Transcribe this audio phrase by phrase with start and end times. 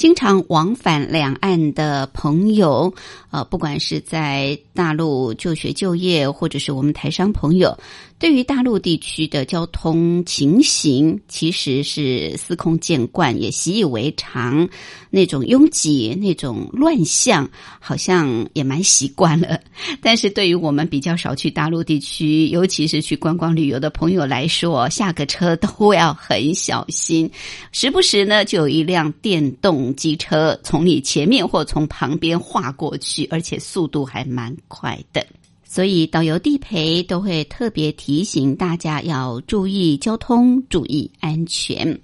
[0.00, 2.90] 经常往返两岸的朋友，
[3.30, 7.76] 呃，不管是在大陆就学就业，或者是我们台商朋友，
[8.20, 14.68] 对于大陆地区的交通情形，其实是司空见惯，也习以为常。
[15.12, 19.58] 那种拥挤、那种乱象，好像也蛮习惯了。
[20.02, 27.28] 但是对于我们比较少去大陆地区，尤其是去观光旅游的朋友来说，下个车都要很小心，
[27.72, 35.26] 时不时呢就有一辆电动机车从你前面或从旁边划过去，而且速度还蛮快的。
[35.72, 41.96] 所以导游地陪都会特别提醒大家要注意交通，注意安全。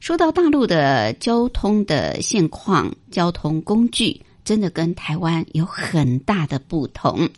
[0.00, 7.28] 说到大陆的交通的现况，交通工具真的跟台湾有很大的不同，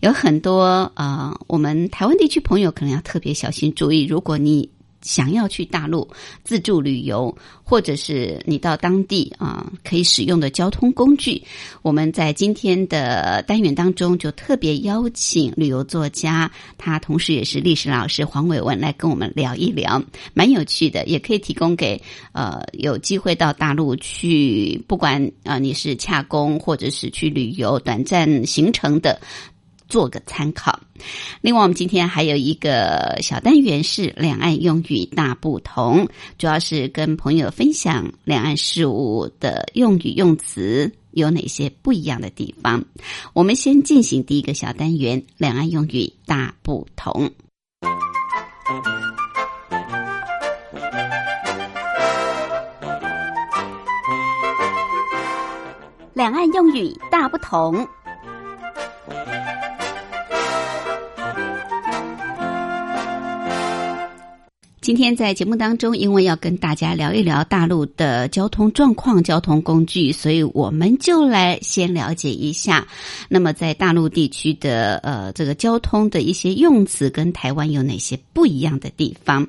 [0.00, 4.66] 有很多呃，我们台湾地区朋友可能要特别小心注意，如果你。
[5.02, 6.08] 想要去大陆
[6.42, 11.42] 自助旅游，或者是你到当地啊可以使用的交通工具，
[11.82, 20.02] 我们在今天的单元当中就特别邀请旅游作家，他同时也是历史老师黄伟文来跟我们聊一聊，
[20.34, 22.00] 蛮有趣的，也可以提供给
[22.32, 29.20] 呃有机会到大陆去，不管啊你是洽工或者是去旅游短暂行程的。
[29.92, 30.80] 做个参考。
[31.42, 42.82] 另外，我们今天还有一个小单元是两岸用语大不同，主要是跟朋友分享两岸事物的用语用词有哪些不一样的地方。
[43.34, 47.30] 我们先进行第一个小单元：两岸用语大不同。
[56.14, 57.86] 两岸用语大不同。
[64.82, 72.84] 今天在节目当中，因为要跟大家聊一聊大陆的交通状况、交通工具，所以我们就来先了解一下。
[73.28, 79.46] 那么在大陆地区的呃这个交通的一些用词，跟台湾有哪些不一样的地方？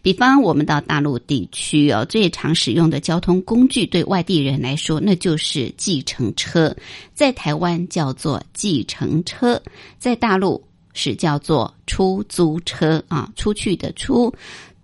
[0.00, 6.72] 比方我们到大陆地区哦，最常使用的交通工具，对外地人来说，那就是计程车，
[7.14, 9.60] 在台湾叫做计程车，
[9.98, 10.62] 在大陆
[10.92, 14.32] 是叫做出租车啊，出去的出。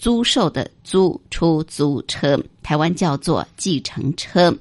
[0.04, 4.54] 租售的租出租车，台湾叫做计程车，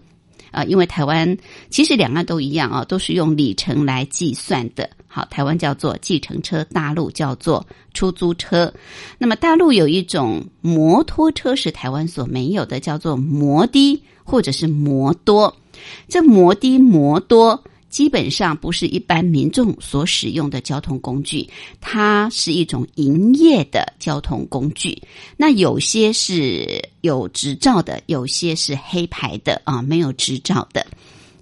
[0.52, 1.38] 啊，因为台湾
[1.70, 4.90] 其实两岸都一样啊，都是用里程来计算的。
[5.06, 8.74] 好，台湾叫做计程车，大陆叫做出租车。
[9.18, 15.54] 那么大陆有一种摩托车是台湾所没有的，叫做摩的或者是摩多。
[16.08, 17.62] 这摩的摩多。
[17.94, 21.48] 基本上不是一般民众所使用的交通工具，
[21.80, 25.00] 它是一种营业的交通工具。
[25.38, 30.84] 那有些是有执照的，有些是黑牌的啊，没有执照的。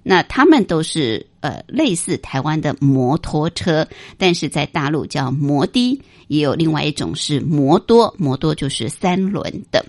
[0.02, 5.98] 那他们都是呃类似台湾的摩托车，但是在大陆叫摩的，
[6.28, 9.82] 也有另外一种是摩多，摩多就是三轮的。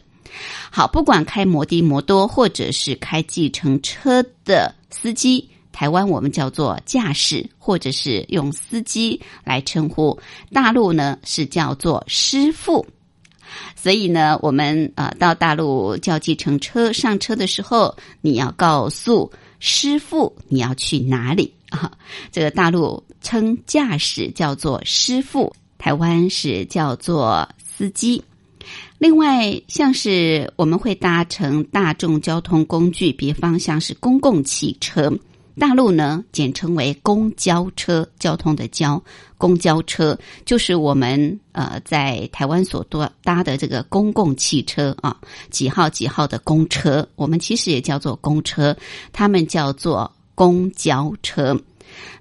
[0.71, 5.49] 好，不管开摩的、摩多，或者是开计程车的司机。
[5.73, 10.17] 台湾我们叫做驾驶，或者是用司机来称呼。
[10.53, 12.85] 大陆呢是叫做师傅。
[13.75, 21.91] 所以呢，我们呃到大陆叫计程车上车的时候，你要告诉师傅你要去哪里啊？
[22.31, 28.23] 这个大陆称驾驶叫做师傅，台湾是叫做司机。
[28.97, 35.11] 另外，像是我们会搭乘大众交通工具，比方像是公共汽车。
[35.59, 39.01] 大陆呢，简称为公交车，交通的交，
[39.37, 45.15] 公交车就是我们呃在台湾所多搭的这个公共汽车啊，
[45.51, 48.75] 几号几号的公车，我们其实也叫做公车，
[49.11, 51.55] 他们叫做公交车。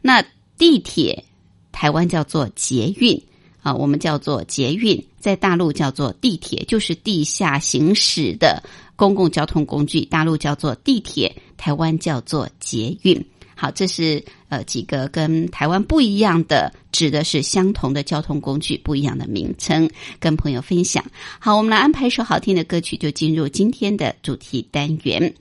[0.03, 0.23] 那
[0.59, 1.25] 地铁，
[1.73, 3.21] 台湾叫做捷运
[3.63, 8.63] 啊，我们叫做捷运，在大陆叫做地铁，就是地下行驶的。
[8.97, 13.25] 公共交通工具，大陆叫做地铁，台湾叫做捷运。
[13.55, 21.05] 好，这是呃几个跟台湾不一样的，指的是相同的交通工具，不一样的名称，跟朋友分享。
[21.39, 25.33] 好，我们来安排一首好听的歌曲，就进入今天的主题单元。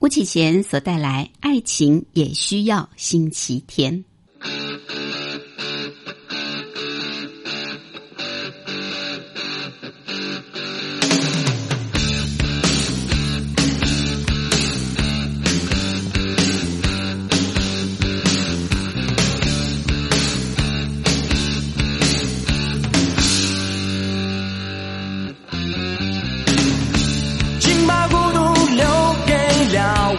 [0.00, 4.04] 吴启贤所带来《爱情也需要星期天》。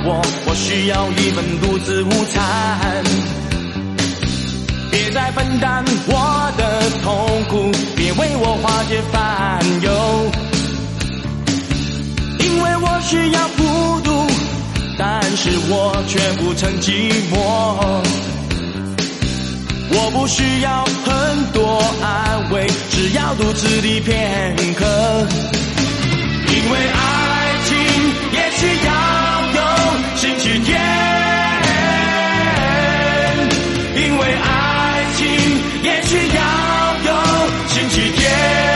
[0.04, 3.04] 我我需要一份独自午餐，
[4.90, 10.32] 别再分担我的痛苦，别为我化解烦忧。
[12.40, 14.28] 因为我需要孤独，
[14.98, 17.38] 但是我却不曾寂寞。
[19.94, 25.28] 我不需要很多安慰，只要独自的片刻。
[26.48, 27.78] 因为爱情
[28.34, 29.01] 也需要。
[30.22, 30.80] 星期天，
[33.96, 35.26] 因为爱情
[35.82, 36.42] 也需要
[37.06, 37.10] 有
[37.68, 38.71] 星期天。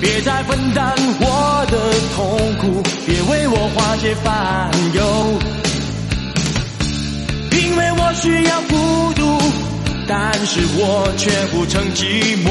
[0.00, 1.76] 别再分担我的
[2.14, 5.38] 痛苦，别为我化解烦忧，
[7.52, 9.38] 因为我需要孤独，
[10.06, 12.48] 但是我却不曾寂寞。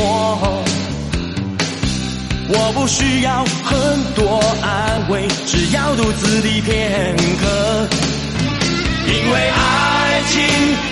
[2.50, 7.88] 我不需要很多安慰，只要独自的片刻，
[9.06, 10.42] 因为爱情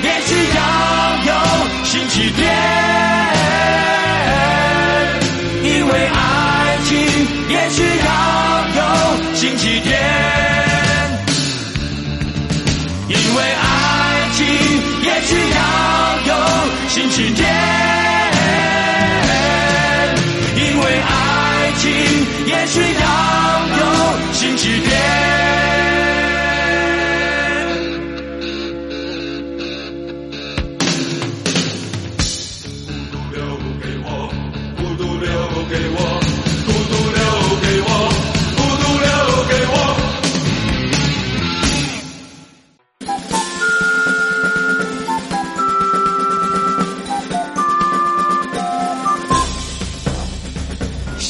[0.04, 0.60] 也需要
[1.28, 1.31] 有
[1.86, 2.45] 星期天。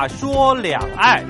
[0.00, 1.22] 话说两岸。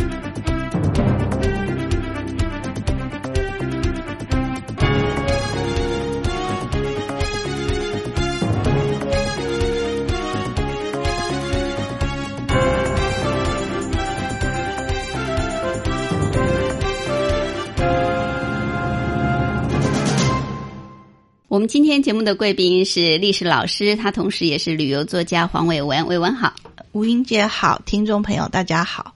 [21.49, 26.07] 我们今天节目的贵宾是历史老师，他同时也是旅游作家黄伟文。
[26.07, 26.55] 伟文好，
[26.93, 29.15] 吴英姐好，听众朋友大家好。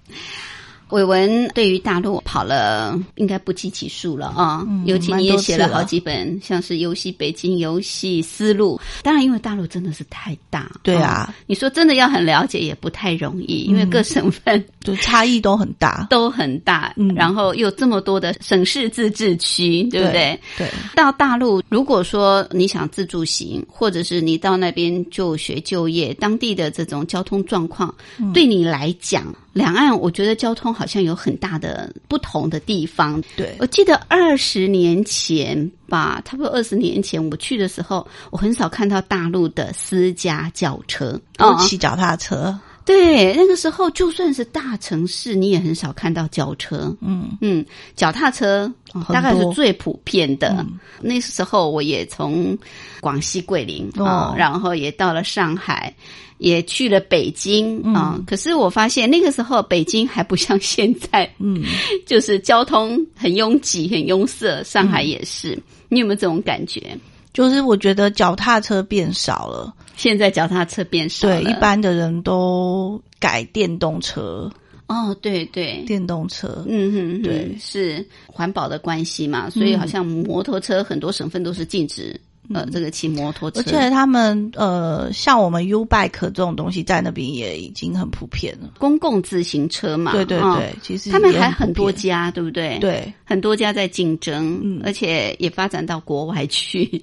[0.95, 8.79] 伟文对于大陆跑了应该不计其数了啊，嗯尤其你也写了好几本，像是《游戏北京》《游戏思路》。
[9.03, 11.27] 当然，因为大陆真的是太大，对啊。
[11.29, 17.13] 哦你说真的要很了解也不太容易，因为各省份就差异都很大， 都很大，嗯。
[17.15, 20.39] 然后又这么多的省市自治区，对不对？
[20.57, 28.33] 对，到大陆，如果说你想自助行，或者是你到那边就学就业，当地的这种交通状况，嗯。
[28.33, 33.23] 对你来讲，两岸我觉得交通好像有很大的不同的地方。
[33.37, 33.57] 对。
[33.59, 46.95] 我记得二十年前吧，差不多二十年前我去的时候，我很少看到大陆的私家轿车，都骑脚踏车，对，那个时候就算是大城市，你也很少看到轿车。
[47.01, 47.65] 嗯，嗯，
[47.97, 50.55] 脚踏车、哦大概是最普遍的。
[50.59, 52.57] 嗯那时候我也从
[53.01, 55.93] 广西桂林哦啊、然后也到了上海，
[56.39, 61.63] 也去了北京啊、可是我发现那个时候北京还不像现在，嗯，
[62.07, 64.63] 就是交通很拥挤、很拥塞。
[64.63, 66.97] 上海也是，你有没有这种感觉？
[67.35, 74.51] 就是我觉得脚踏车变少了，现在脚踏车变少了，对，一般的人都改电动车，
[74.87, 77.51] 哦，对对，电动车，嗯哼，对。
[77.53, 82.21] 嗯是环保的关系嘛，所以好像摩托车很多省份都是禁止、
[82.53, 88.71] 呃这个骑摩托车，而且他们呃，像我们 U Bike 这种东西，在那边也已经很普遍了。
[88.79, 94.81] 公共自行车嘛，对对哦对，其实他们也还很多家，对不对？，对，很多家在竞争，嗯。
[94.85, 97.03] 而且也发展到国外去。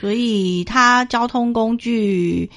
[0.00, 2.50] 所以它交通工具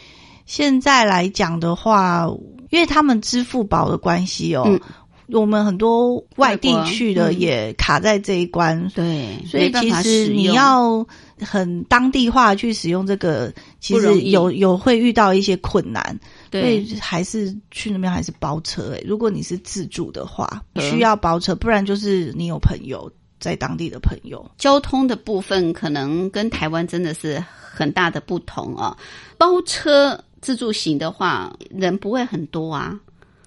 [0.46, 2.27] 现在来讲的话，
[2.70, 4.80] 因为他们支付宝的关系哦，嗯
[5.27, 8.92] 我们很多外地去的嗯也卡在这一关。
[8.94, 11.03] 对，所以其实你要
[11.39, 16.03] 很当地化去使用这个，其实有有会遇到一些困难，
[16.51, 19.03] 所对以还是去那边还是包车、欸。
[19.08, 23.10] 如果你是自助的话，嗯需要包车，不然就是你有朋友
[23.44, 24.50] 在当地的朋友。
[24.58, 28.98] 交通的部分可能跟台湾真的是很大的不同啊。
[29.38, 32.98] 包车自助行的话，人不会很多啊。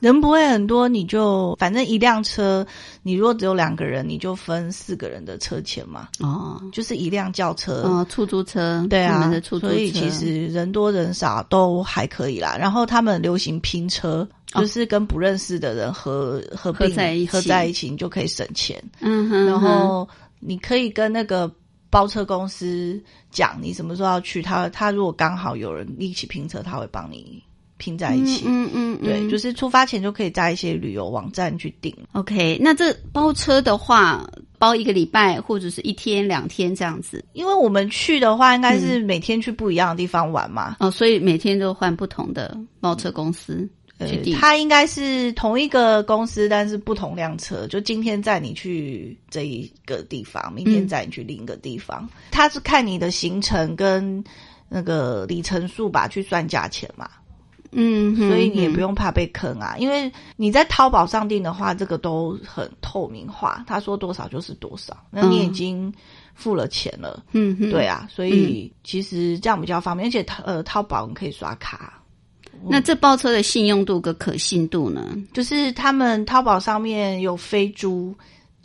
[0.07, 2.65] 人不会很多，你就反正一辆车，
[3.03, 7.83] 你如果只有两个人，你就分四个人的车钱嘛，哦，就是一辆轿车。
[7.83, 12.57] 哦，出租车，对啊的出，租车，所以其实人多人少都还可以啦。
[12.57, 18.83] 然后他们流行拼车，哦就是跟不认识的人合合并合在一起合在一起，你就可以省钱。
[19.01, 20.09] 嗯哼，然后
[20.39, 21.53] 你可以跟那个
[21.91, 27.43] 包车公司讲你什么时候要去，他他如果刚好有人一起拼车，他会帮你
[27.79, 28.45] 拼在一起。
[28.47, 31.95] 嗯嗯嗯，对，就是是出发前就可以在一些旅游网站去订。
[32.13, 32.59] OK。
[32.61, 34.29] 那这包车的话，
[34.59, 40.77] 包一个礼拜或者是一天两天这样子因为我们去的话，应该是每天去不一样的地方玩嘛。
[40.81, 43.69] 哦，所以每天都换不同的包车公司
[43.99, 44.37] 呃去订。
[44.37, 47.67] 它应该是同一个公司，但是不同辆车。
[47.67, 52.09] 就今天载你去这一个地方，明天载你去另一个地方。
[52.31, 54.25] 它是看你的行程跟
[54.69, 57.09] 那个里程数吧，去算价钱嘛。
[57.77, 65.93] 嗯哼，所以你也不用用怕被坑啊，因为你在淘宝上订的话，这个都很透明化，他说多少就是多少，那你已经
[66.35, 72.01] 付了钱了，嗯哼，对啊，所以其实这样比较方便，而且淘呃淘宝你可以刷卡，
[72.69, 75.17] 那这包车的信用度跟可信度呢？
[75.33, 78.15] 就是他们淘宝上面有飞猪。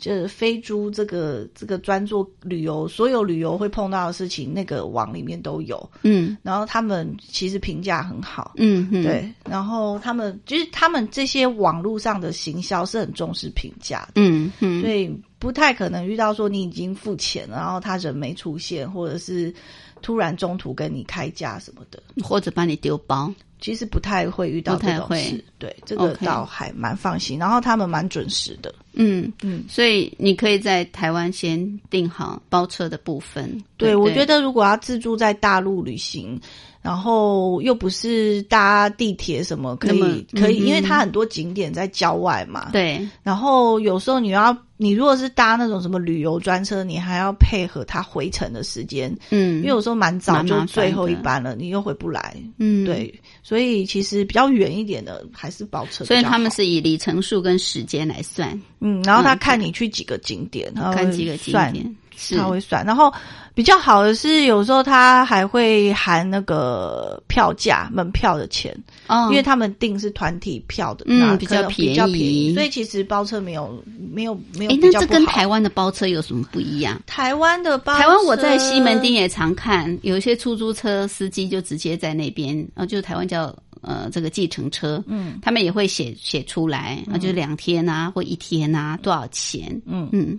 [0.02, 5.88] 就是飞猪这个这个专做旅游，所有旅游会碰到的事情，那个网里面都有。
[6.02, 19.54] 嗯然后他们其实评价很好，嗯嗯，对，然后他们就是他们这些网络上的行销是很重视评价的，嗯哼，所以不太可能遇到说你已经付钱了，然后他人没出现，或者是
[20.02, 23.32] 突然中途跟你开价什么的，或者把你丢包。
[23.60, 25.44] 其实不太会遇到这种事。
[25.56, 27.38] 对，这个倒还蛮放心。
[27.38, 33.62] 然后他们蛮准时的，嗯嗯，所以你可以在台湾先订好包车的部分。
[33.76, 36.38] 对，不我觉得如果要自助在大陆旅行，
[36.80, 52.36] 然后又不是搭地铁什么，可以可以，嗯因为它很多景点在郊外嘛，对，然后有时候你要，你如果是搭那种什么旅游专车，你还要配合它回程的时间，嗯，因为有时候蛮早就最后一班了，你又回不来。
[52.58, 62.36] 嗯，对，所以其实比较远一点的还是包车所以他们是以里程数跟时间来算，嗯，然后他嗯看你去几个景点，他会看几个景点是。
[62.36, 63.12] 他会算，然后
[63.52, 68.72] 比较好的是，有时候他还会含那个票价、门票的钱，
[69.08, 77.00] 哦，因为他们订是团体票的，嗯比较便宜，所以其实包车没有没有没有那这跟台湾的包车有什么不一样？
[77.06, 85.38] 台湾的包车，台湾我在西门町也常看，有一些出租车司机就直接在那边，呃，就是台湾叫呃这个计程车，嗯。
[85.42, 90.38] 他们也会写写出来，啊，就是两天啊或一天啊多少钱，嗯，嗯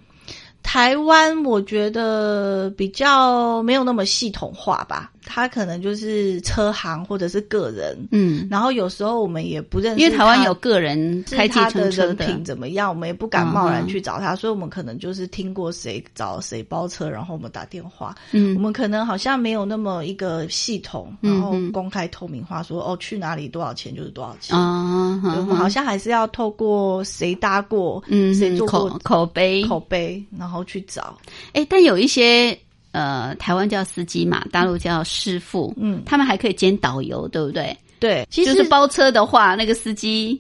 [0.64, 18.56] 台湾我觉得比较没有那么系统化吧，他可能就是车行或者是个人，嗯，然后有时候我们也不认识，因为台湾有个人是开计他的程车的，人品怎么样，我们也不敢贸然嗯去找他，所以我们可能就是听过谁找谁包车，然后我们打电话，嗯。
[18.56, 24.58] 我们可能好像没有那么一个系统，嗯然后嗯公开透明化说哦去哪里多少钱就是多少钱。
[24.58, 29.64] 啊，对我们好像还是要透过谁搭过，嗯谁做口过口碑。
[29.64, 31.18] 口碑，然后去找。
[31.54, 32.58] 哎，但有一些
[32.92, 37.74] 呃，台湾叫司机嘛，大陆叫师傅，嗯他们还可以兼导游，对不对？
[37.98, 40.38] 对，其实就是包车的话，那个司机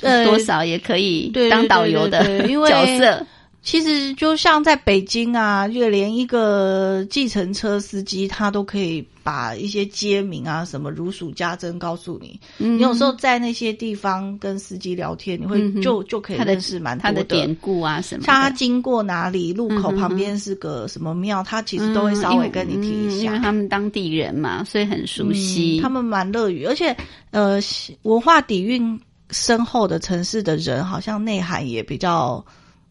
[0.00, 3.24] 呃多少也可以当导游的角色。
[3.62, 12.40] 其实就像在北京啊，就连一个计程车司机他都可以把一些街名啊什么如数家珍告诉你。
[12.58, 23.38] 嗯你有时候在那些地方跟司机聊天，你会嗯就就可以他的认识蛮多他的典故啊什么他经过哪里，路口旁边是个什么庙，他其实都会稍微跟你提一嗯因为下。
[23.38, 25.78] 他们当地人嘛，所以很熟悉。
[25.78, 26.96] 嗯他们蛮乐于，而且
[27.30, 27.60] 呃，
[28.02, 28.98] 文化底蕴
[29.30, 32.44] 深厚的城市的人，好像内涵也比较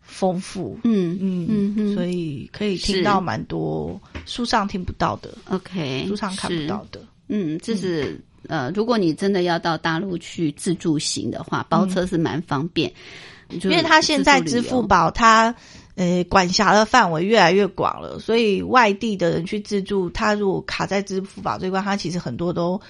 [0.10, 0.78] 丰富。
[0.84, 7.00] 嗯嗯嗯嗯所以可以是听到蛮多书上听不到的，OK，书上看不到的。
[7.28, 12.92] 嗯，这是、呃，如果你真的要到大陆去自助行的话，包车是蛮方便，
[13.50, 15.54] 因因为他现在支付宝它
[15.96, 22.82] 呃管辖的范围越来越广了，所以外地的人去自助，他如果卡在支付宝这一关，他其实很多都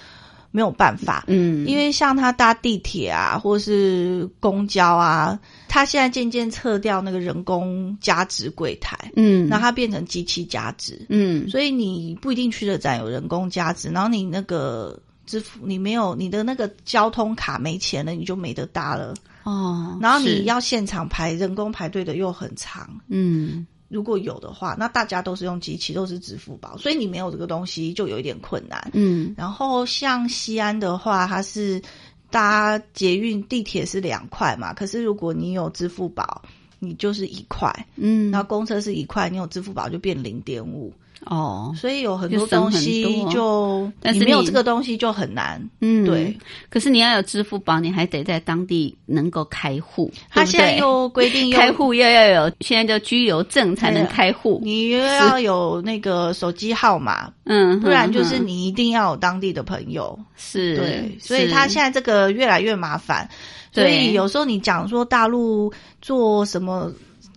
[0.50, 1.24] 没有办法。
[1.26, 5.38] 嗯，因为像他搭地铁啊，或是公交啊，
[5.70, 11.48] 他现在渐渐撤掉那个人工加值柜台，嗯，那它变成机器加值，嗯。
[11.48, 23.00] 所以你不一定去的站有人工加值，然后你那个支付你没有你的那个交通卡没钱了，你就没得搭了，哦，然后你要现场排人工排队的又很长。
[23.08, 28.90] 嗯如果有的话，那大家都是用机器，都是支付宝，所以你没有这个东西就有一点困难。
[28.92, 29.34] 嗯。
[29.36, 31.82] 然后像西安的话，它是
[32.30, 36.42] 搭捷运、地铁是两块嘛，可是如果你有支付宝，
[36.78, 40.92] 你就是一块，嗯，然后公车是一块，你有支付宝就变零点五，
[41.26, 45.62] 哦，所以有很多东西就但是没有这个东西就很难。
[45.80, 46.06] 嗯。
[46.06, 46.36] 对，
[46.70, 60.18] 可是你要有支付宝，你还得在当地能够开户，他现在又规定又开户要要有现在叫居留证才能开户，你又要有那个手机号码，嗯，不然就是你一定要有当地的朋友。
[60.36, 63.28] 是，对，所以他现在这个越来越麻烦。
[63.72, 66.90] 所以有时候你讲说大陆做什么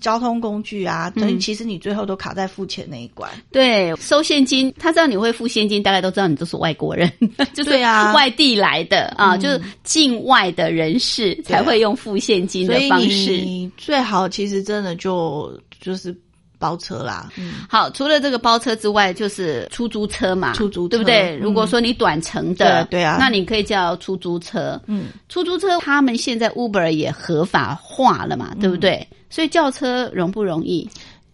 [0.03, 3.31] 交通工具啊，等于嗯其实你最后都卡在付钱那一关。
[3.53, 7.09] 对，收现金，他知道你会付现金，大概都知道你都是外国人，
[7.55, 13.31] 就是对啊外地来的啊，嗯就是境外的人士才会用付现金的方式。
[13.37, 16.13] 你最好其实真的就就是
[16.59, 17.31] 包车啦。
[17.37, 21.37] 嗯，好，除了这个包车之外，就是出租车嘛，出租车对不对？
[21.37, 24.77] 嗯如果说你短程的，对对啊那你可以叫出租车。
[24.87, 29.07] 嗯，出租车他们现在 Uber 也合法化了嗯嘛，对不对？
[29.33, 30.87] 所以叫车容不容易？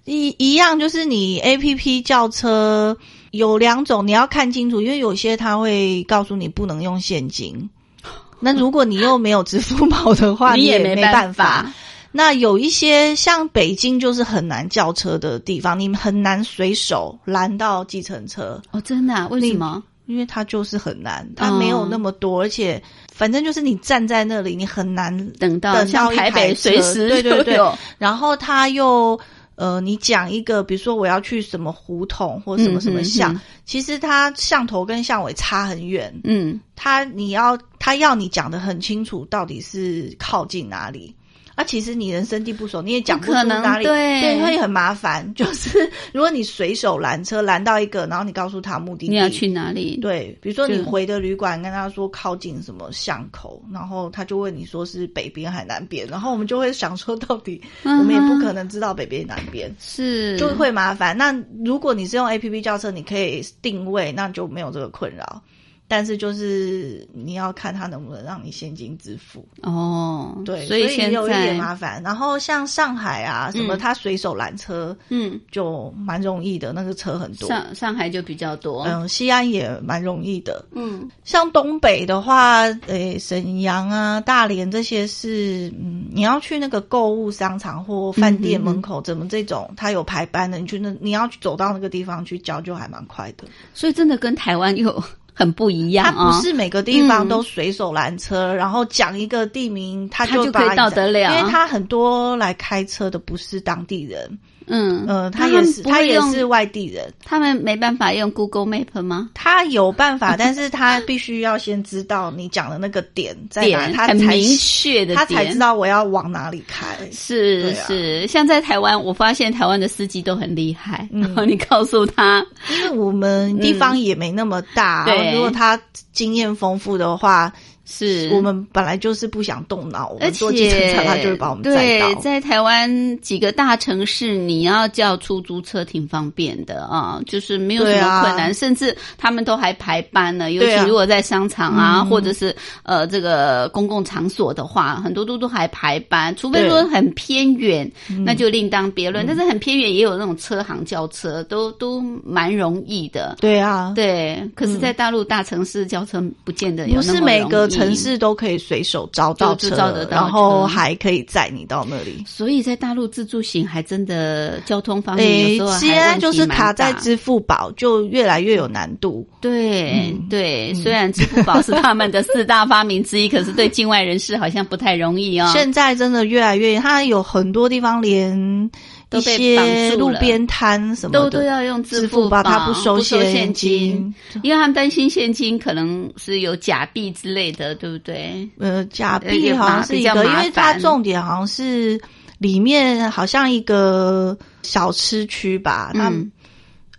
[0.05, 2.97] 一一样就是你 A P P 叫车
[3.31, 7.69] 有两种，你要看清楚，因为有些他会告诉你不能用现金。
[8.39, 11.73] 那如果你又没有支付宝的话， 你也也没办办法。
[12.13, 19.27] 那有一些像北京就是很难叫车的地方，你很难随手拦到计程车，哦，真的、啊？
[19.29, 19.83] 为什么？
[20.05, 22.81] 因为它就是很难，它没有那么多，而且
[23.19, 27.59] 反正就是你站在那里，你很难等到等像台北随时对对对
[27.97, 29.19] 然后他又
[29.55, 41.13] 呃，你讲一个，比如说我要去什么胡同或什么什么巷，嗯嗯其实它巷头跟巷尾差很远，嗯，他你要他要你讲的很清楚，到底是靠近哪里。
[41.59, 45.29] 啊，其实你人生地不熟，你也讲不出哪里，对对，会很麻烦。
[45.33, 49.97] 就是 如果你随手拦车拦到一个，然后你告诉他目的地，你要去哪里？
[49.97, 61.17] 对，比如说你回的旅馆，跟他说靠近什么巷口，然后他就问你说是北边还南边，然后我们就会想说，到底 我们也不可能知道北边南边，是就会麻烦。
[61.17, 65.43] 那如果你是用 A P P 叫车，你可以定位，那就没有这个困扰。
[65.89, 72.01] 但是就是你要看他能不能让你现金支付，哦，对，所以现有一点麻烦。
[72.03, 77.49] 然后像上海啊，什么嗯他随手拦车嗯，就蛮容易的，那个车很多。
[77.49, 80.63] 上上海就比较多，嗯，西安也蛮容易的。
[80.73, 93.45] 嗯像东北的话，诶，沈阳啊、大连这些是，嗯，你要去那个购物商场或饭店门口，怎么这种他有排班的，你去那你要去走到那个地方去交，就还蛮快的。
[93.73, 95.03] 所以真的跟台湾有
[95.39, 97.29] 很不一样它啊、不是每个地方嗯。
[97.29, 101.33] 都随手拦车，然后讲一个地名，他它就可以到得了。
[101.33, 104.37] 因为他很多来开车的不是当地人，
[104.69, 109.29] 嗯呃，他也是他也是外地人，他们没办法用 Google Map 吗？
[109.33, 116.85] 他有办法，但是他必须要先知道你讲的那个点在哪，他才很明确的他才知道我要往哪里开。
[117.11, 121.07] 是、啊是，像在台湾，我发现台湾的司机都很厉害。
[121.11, 125.79] 嗯然后你告诉他，因为我们地方也没那么大，对如果他
[126.13, 127.51] 经验丰富的话，
[127.89, 128.29] 是。
[128.31, 132.21] 我们本来就是不想动脑，而且车他就会把我们载对，到。
[132.21, 140.51] 在台湾几个大城市，你要叫出租车挺方便的啊，就是没有什么困难，甚至他们都还排班呢。
[140.51, 142.09] 尤其如果在商场啊，嗯。
[142.09, 148.23] 或者是呃这个公共场所的话，很多都都还排班，除非说很偏远，嗯。
[148.23, 149.25] 那就另当别论。
[149.25, 153.37] 但是很偏远也有那种车行叫车，都都蛮容易的。
[153.39, 162.23] 对啊，对，可是，在大陆大城市叫车不见得有不那么是每个城市都可以随手招到就车，然后还可以载你到那里。
[162.27, 169.27] 所以在大陆自助行还真的交通方面有诶时候，还现在就是卡在支付宝，就越来越有难度。
[169.39, 175.49] 对、嗯对，虽然支付宝是他们的四大发明之一，可是对境外人士好像不太容易哦。
[175.53, 188.47] 现在真的越来越，它有很多地方连一都被绑些住路边摊什么都的都要用支付宝，他不收现现金，因为他们担心现金可能是有假币之类的，对不对？
[188.59, 191.99] 呃，假币好像是一个，因为它重点好像是
[192.37, 196.31] 里面好像一个小吃区吧，它、嗯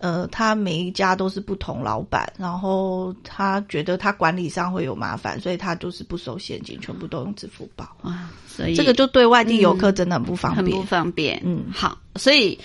[0.01, 7.87] 呃，他每一家都是不同老板，然后他觉得他管理上会有麻烦，所以他就是不收现金，全部都用支付宝。
[8.01, 10.65] 哇，所以这个就对外地游客真的很不方便。
[10.65, 11.39] 很不方便。
[11.45, 12.57] 嗯好，所以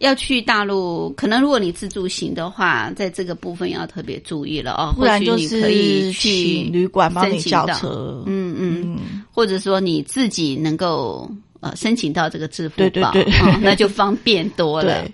[0.00, 4.92] 要去大陆，可能如果你自助行的话，在这个部分要特别注意了哦。
[4.94, 8.22] 不然就是你可以是去旅馆帮你叫车。
[8.26, 11.30] 嗯嗯，嗯，或者说你自己能够。
[11.62, 13.40] 呃，申请到这个支付宝，对对对。
[13.40, 15.04] 哦那就方便多了。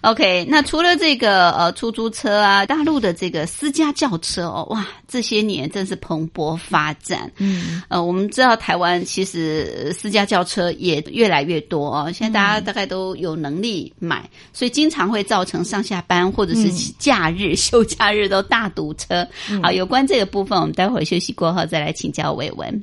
[0.00, 7.30] OK，那除了这个呃出租车啊，大陆的这个私家轿车哦，哇，这些年真是蓬勃发展。
[7.36, 12.54] 嗯，呃，我们知道台湾其实呃私家轿车也越来越多哦，现在大嗯。
[12.54, 19.28] 家大概都有能力买，所以经常会造成上下班或者是假日、休假日都大堵车。
[19.50, 19.62] 嗯。
[19.62, 22.82] 好，有关这个部分，我们待会儿休息过后再来请教伟文。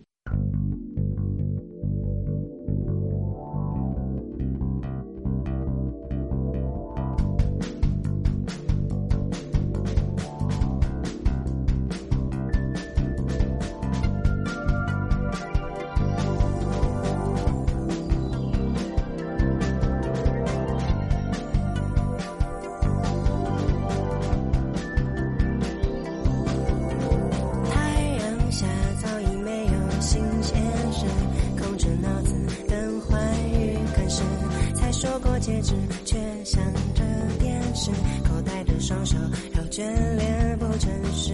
[35.22, 35.74] 过戒指，
[36.06, 37.04] 却想着
[37.40, 37.92] 电视，
[38.24, 39.18] 口袋的双手
[39.56, 39.84] 又眷
[40.16, 41.34] 恋不诚实，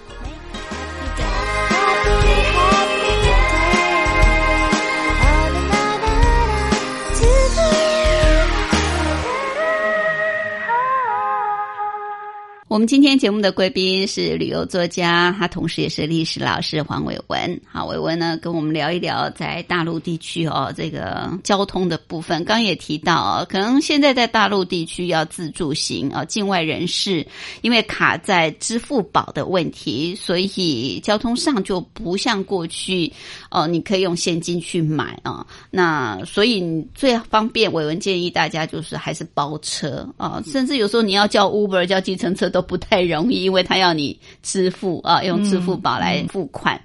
[12.71, 17.59] 我们今天节目的贵宾是旅游作家，他同时也是历史老师黄伟文。
[17.69, 22.45] 好，伟文呢跟我们聊一聊在大陆地区哦这个交通的部分。
[22.45, 27.27] 刚也提到哦，可能现在在大陆地区要自助行啊，境外人士
[27.61, 33.11] 因为卡在支付宝的问题，所以交通上就不像过去
[33.49, 35.45] 哦，你可以用现金去买啊。
[35.69, 36.63] 那所以
[36.95, 42.60] 最方便，伟文建议大家就是还是包车啊，甚至有时候你要叫 Uber 叫计程车都。
[42.61, 46.79] 不太容易，因为他要你支付啊，用支付宝来付款。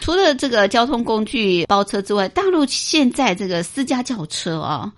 [0.00, 4.90] 除了这个交通工具包车之外，大陆现在这个私家轿车啊，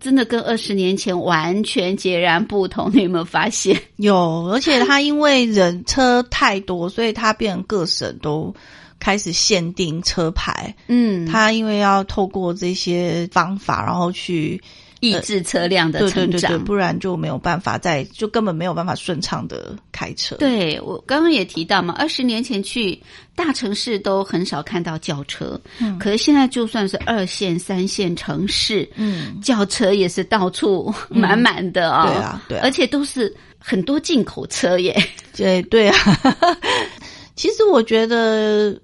[0.00, 2.90] 真的跟二十年前完全截然不同。
[2.92, 3.80] 你有没有发现？
[3.96, 8.52] 有，而且它因为人车太多，所以它变各省都
[8.98, 10.74] 开始限定车牌。
[10.88, 14.60] 嗯，它因为要透过这些方法，然后去。
[15.00, 20.36] 抑制车辆的成长，不然就没有办法在，就根本没有办法顺畅的开车。
[20.36, 23.00] 对我刚刚也提到嘛，二十年前去
[23.34, 34.96] 大城市都很少看到轿车，嗯，可是现在就算是二线、三线城市，嗯，轿车也是到处 满满的啊，对啊，对，而且都是很多进口车耶，
[35.36, 35.96] 对对啊。
[37.36, 38.76] 其实我觉得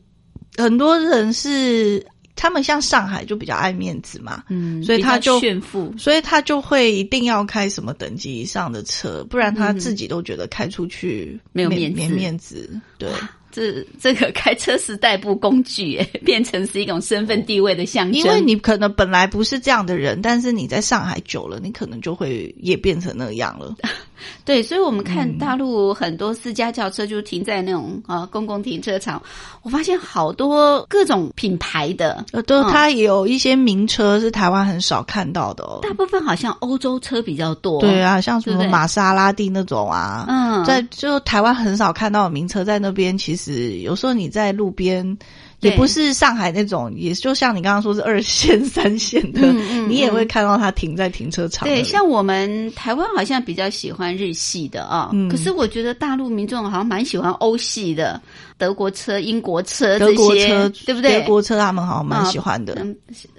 [0.57, 2.05] 很多人是。
[2.37, 13.09] 他们像上海就比较爱面子嘛，嗯，所以他就炫富，所以他就会一定要开什么等级以上的车，不然他自己都觉得开出去没有面子，面子，对。
[13.54, 18.20] 这这个开车是代步工具， 变成是一种身份地位的象征。
[18.20, 23.72] 因为你可能本来不是这样的人，但是你在上海久了，你可能就会也变成那样了。
[24.44, 29.22] 对，所以，我们看大陆很多私家轿车就停在那种啊公共停车场，
[29.62, 35.78] 我发现好多各种品牌的，呃，都它有一些名车是台湾很少看到的哦。
[35.82, 37.80] 大部分好像欧洲车比较多。
[37.80, 43.43] 对啊，像什么玛莎拉蒂那种啊，嗯，在就台湾很少看到名车，在那边其实。
[43.52, 45.16] 是有时候你在路边，
[45.61, 49.40] 也不是上海那种，也就像你刚刚说是二线、三线的，
[49.88, 51.68] 你也会看到它停在停车场。
[51.68, 58.20] 对，像我们台湾好像比较喜欢日系的啊，可是我觉得大陆民众好像蛮喜欢欧系的。
[58.56, 61.20] 德国车、英国车这些，对不对？
[61.20, 62.74] 德国车他们好像蛮喜欢的。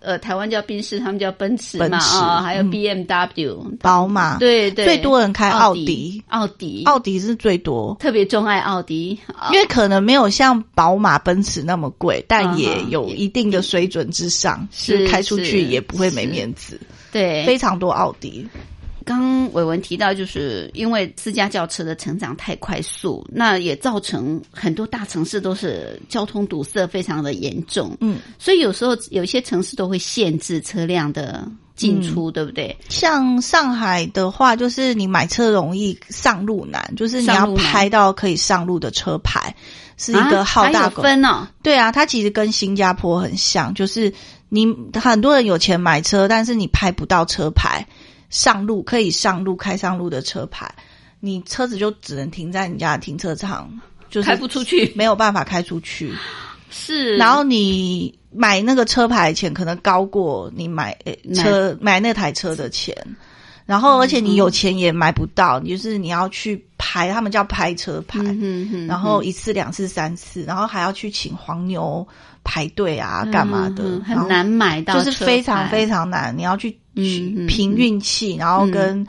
[0.01, 7.15] 呃，台湾叫宾士，他们叫奔驰嘛啊，还有 B M W、宝马，对对，最多人开奥迪，奥迪，奥迪。
[7.25, 9.17] 是最多，特别钟爱奥迪，
[9.51, 16.79] 因为可能没有像宝马、奔驰那么贵，但也有一定的水准之上，是开出去也不会没面子。
[17.11, 18.47] 对，非常多奥迪。
[19.05, 27.95] 刚伟文提到，就是因为私家轿车的成长太快速，那也造成很多大城市都是交通堵塞非常的严重。
[28.01, 32.75] 嗯，所以有时候有些城市都会限制车辆的进出，对不对？
[32.89, 39.55] 像上海的话，就是你买车容易上路难，就是你要拍到可以上路的车牌，
[39.97, 41.47] 是一个好大分哦。
[41.61, 44.11] 对啊，它其实跟新加坡很像，就是
[44.49, 44.65] 你
[44.99, 47.85] 很多人有钱买车，但是你拍不到车牌。
[48.29, 50.69] 上路可以上路开上路的车牌，
[51.19, 53.69] 你车子就只能停在你家的停车场，
[54.09, 56.13] 就是开不出去，没有办法开出去。
[56.69, 60.97] 是，然后你买那个车牌钱可能高过你买
[61.33, 62.95] 车买那台车的钱，
[63.65, 68.19] 然后而且你有钱也买不到，就是你要去拍，他们叫拍车牌，
[68.87, 72.05] 然后一次两次三次，然后还要去请黄牛
[72.43, 76.77] 排队啊，干嘛的，很难买到，就是非常非常难，你要去。
[76.95, 79.05] 嗯，凭运气，然后跟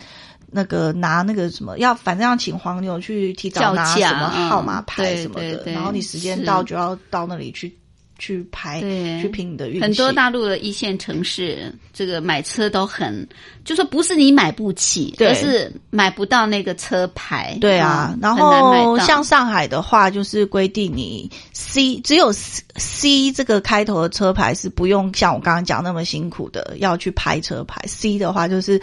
[0.50, 7.76] 那个拿那个什么，要反正要请黄牛去提早拿什么号码牌什么的，然后你时间到就要到那里去
[8.18, 8.80] 去排，
[9.20, 9.80] 去拼你的运气。
[9.80, 13.26] 很多大陆的一线城市，这个买车都很，
[13.64, 17.56] 就说不是你买不起，而是买不到那个车牌。
[17.60, 27.82] 对啊，然后像上海的话，就是规定你 C 只有 C 这个开头的车牌是不用像我刚刚讲那么辛苦的要去拍车牌。
[27.86, 28.80] C 的话就是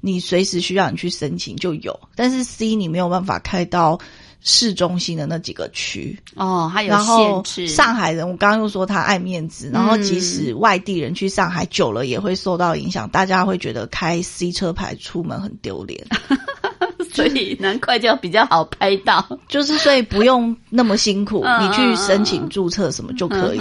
[0.00, 4.00] 你随时需要你去申请就有，但是 C 你没有办法开到
[4.42, 6.18] 市中心的那几个区。
[6.34, 7.68] 哦，还有然后限制。
[7.72, 16.04] 上海人，我刚刚又说他爱面子，然后即使外地人去上海久了也会受到影响，大家会觉得开 C 车牌出门很丢脸，
[17.12, 19.26] 所以难怪就比较好拍到。
[19.48, 23.60] 就是所以不用那么辛苦， 嗯你去申请注册什么就可以。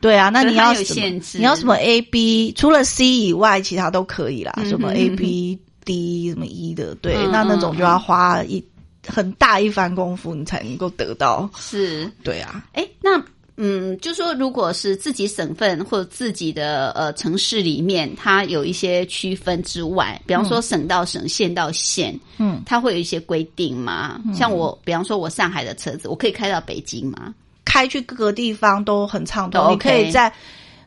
[0.00, 8.62] 对啊，那你要有什么限制你要什么 A B，除了 C 以外，其他都可以啦，嗯什么 A B D 什么一的，对，嗯那那种就要花一
[9.06, 11.48] 很大一番功夫，你才能够得到。
[11.56, 13.22] 是，对啊，哎，那
[13.56, 24.20] 嗯，就说如果是自己省份或者自己的呃城市里面，它有一些区分之外，比方说省到省、县到县，嗯，它会有一些规定吗？
[24.34, 27.34] 像我，比方说我上海的车子，我可以开到北京吗？
[27.64, 30.32] 开去各个地方都很畅通，你可以在。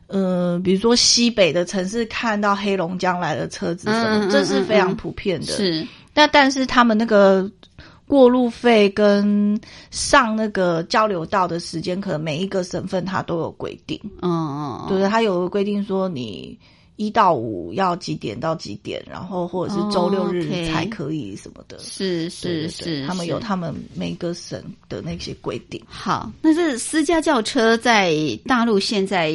[0.08, 5.47] 呃，比如说西北的城市看到黑龙江来的车子什么，嗯嗯这是非常普遍的。
[5.47, 7.49] 是，那但是他们那个
[8.13, 15.10] 过路费跟上那个交流道的时间，可能每一个省份它都有规定，嗯嗯，对？
[15.10, 16.56] 它有规定说你
[16.95, 21.80] 一到五要几点到几点，然后或者是周六日才可以什么的。
[21.80, 25.82] 是是是，他们有他们每个省的那些规定。
[25.88, 28.13] 好，那这私家轿车在
[28.45, 29.34] 大陆现在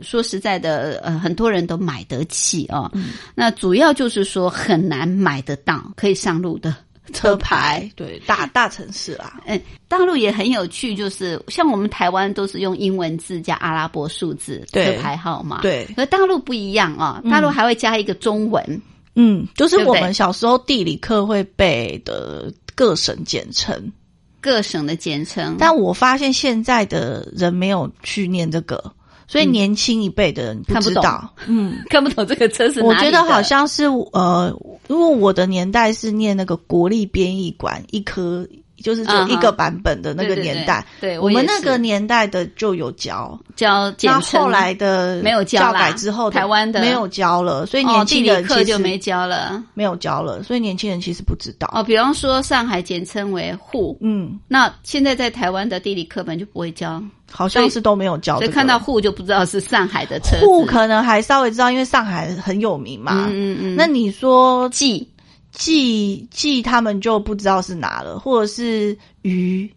[0.00, 2.88] 说实在的，呃，很多人都买得起哦。
[2.94, 6.72] 嗯那主要就是说很难买得到可以上路的
[7.12, 7.90] 车牌。
[7.96, 14.96] 对大大城市啊，嗯，大陆也很有趣，就是像我们台湾都是用英文字加阿拉伯数字对。
[14.96, 15.60] 车牌号嘛，。
[15.62, 18.82] 对，而大陆不一样啊、大陆还会加一个中文，
[19.14, 23.92] 嗯，就是我们小时候地理课会背的各省简称，
[24.40, 25.56] 各省的简称。
[25.58, 28.92] 但我发现现在的人没有去念这个，
[29.32, 31.34] 所以年轻一辈的人不看不懂知道。
[31.46, 34.54] 嗯， 看不懂这个车是哪我觉得好像是呃，
[34.88, 38.46] 因为我的年代是念那个国立编译馆一科。
[38.82, 44.20] 就是就一个版本的那个对对对年代，对我我们那个年代的就有教，叫简那。
[44.20, 49.62] 后来的没有教教改之后台湾的没有教了，所以哦，年轻人其实课就没教了。
[49.74, 51.70] 没有教了，所以年轻人其实不知道。
[51.72, 58.46] 哦，比方说上海简称为沪，嗯，那现在在台湾的地理课本就不会教，好像是都没有教、这个。
[58.46, 60.64] 所以看到沪就不知道是上海的车沪。
[60.64, 63.26] 可能还稍微知道，因为上海很有名嘛。
[63.28, 65.06] 嗯嗯嗯，那你说记
[65.52, 69.70] 季季他们就不知道是哪了，或者是鱼，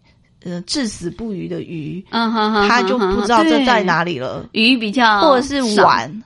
[0.44, 3.84] 呃，至死不渝的鱼，嗯哼哼，他就不知道这在。
[3.84, 4.48] 哪里了。
[4.54, 6.24] 鱼比较或者是少碗，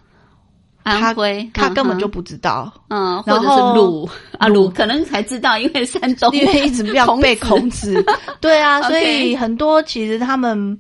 [0.84, 4.08] 安徽，他根本就嗯不知道，嗯，或者是鲁
[4.38, 8.06] 啊鲁鲁可能才知道，因为山东因为一直要被孔子。
[8.40, 10.80] 对啊，所以很多其实他们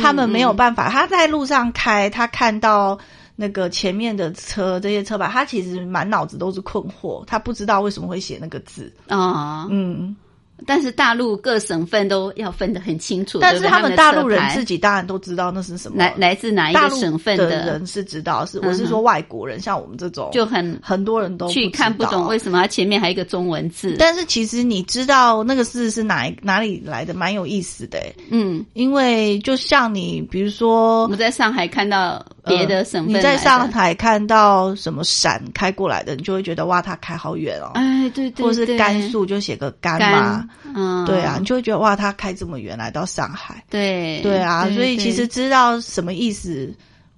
[0.00, 2.98] 他们没有办法，他在路上开，他看到。
[3.36, 8.90] 那个前面的车，这些车牌，他其实满脑子都是困惑，他不知道为什么会写那个字。
[9.08, 10.16] 啊，嗯，
[10.64, 15.98] 但是大陆各省份都要分得很清楚，但是他们大陆人自己当然都知道那是什么。
[15.98, 17.66] 来来自哪一个省份的？
[17.66, 23.96] 人是知道，是我是说外国人，像我们这种就很很多人都去看不懂为什么它前面还有一个中文字。
[23.98, 27.98] 但是其实你知道那个字是哪一哪里来的，蛮有意思的。
[27.98, 28.14] 欸。
[28.30, 37.72] 嗯，因为就像你，比如说我们在上海看到别的省份、呃你在上，海看到什么陕开过来的，你就会觉得哇，它开好远哦。
[37.74, 40.06] 哎，对对，或是甘肃就写个甘嘛。
[40.06, 46.72] 甘，，嗯，对啊，你就会觉得哇，他开这么远来到上海，对对啊，所以其实知道什么意思，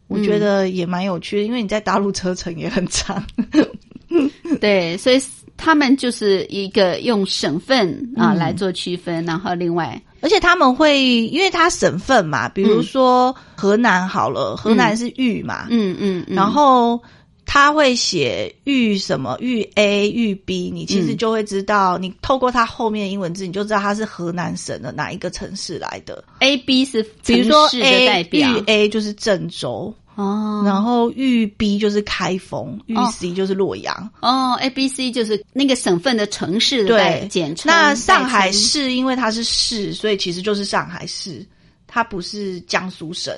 [0.07, 3.23] 我觉得也蛮有趣的，因为你在大陆车程也很长，
[4.61, 5.21] 对，所以
[5.57, 8.39] 他们就是一个用省份啊、嗯。
[8.39, 16.35] 来做区分，然后另外而且他们会，因为它省份嘛，比如说河南好了，河南是豫嘛，嗯嗯，嗯。
[16.35, 17.01] 然后
[17.51, 26.23] 他会写豫什么豫 A 豫 B，你其实就会知道，你透过它后面的英文字，你就知道它是河南省的哪一个城市来的。
[26.41, 34.11] A B 是比如说城市的代 A 表豫 A 就是郑州，哦，然后豫 B 就是开封，豫哦 C 就是洛阳。
[34.21, 37.73] 哦，A B C 就是那个省份的城市的对，简称。
[37.73, 41.47] 那上海市因为它是市，所以其实就是上海市，
[41.87, 43.35] 它不是江苏省。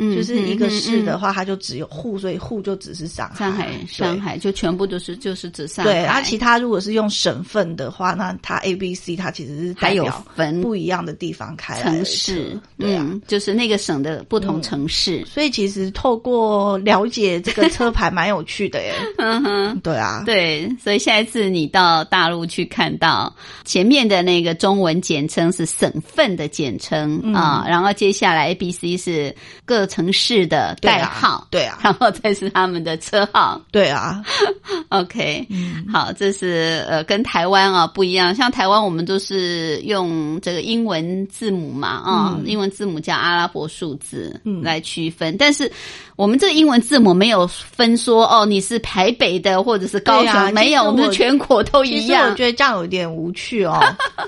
[0.00, 3.34] 嗯就是一个市的话，它就只有沪，所以沪就只是上海。
[3.34, 13.06] 嗯上海上海就全部都是就是指上海，对，它其他如果是用省份的话，那它 A、B、C 它其实是还有分不一样的地方开城市，对啊。
[13.06, 15.24] 嗯，就是那个省的不同城市。
[15.26, 19.80] 所以其实透过了解这个车牌蛮有趣的耶， 嗯哼。
[19.80, 23.34] 对啊，对，所以下一次你到大陆去看到
[23.64, 29.34] 前面的那个中文简称是省份的简称、嗯啊，然后接下来 A、B、C 是
[29.64, 31.78] 各城市的代号，对啊。
[31.82, 33.60] 然后再是他们的车号。
[33.72, 34.22] 对啊，
[34.88, 35.84] OK，嗯。
[35.92, 42.44] 好，这是呃跟台湾啊不一样，像台湾我们都是用这个英文字母嘛啊、嗯。
[42.46, 44.62] 英文字母加阿拉伯数字嗯。
[44.62, 45.70] 来区分，但是
[46.16, 52.26] 我们这个英文字母没有分说哦你是台北的或者是高雄，没有，我们是全国都一样。
[52.26, 53.80] 实我觉，得这样有点无趣哦，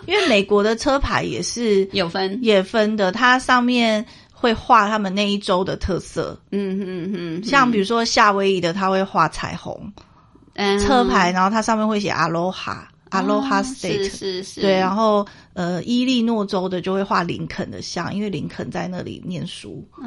[0.06, 4.04] 因为美国的车牌也是 有分，也分的，它上面
[4.42, 9.92] 会画他们那一州的特色，嗯嗯嗯，像比如说夏威夷的，他会画彩虹
[10.54, 10.76] 嗯。
[10.80, 12.78] 车牌，然后它上面会写 Aloha。
[13.12, 19.86] Aloha 哦 State，、是是是，对，然后呃，伊利诺州的就会画林肯的像，因为林肯在那里念书。
[19.98, 20.02] 哦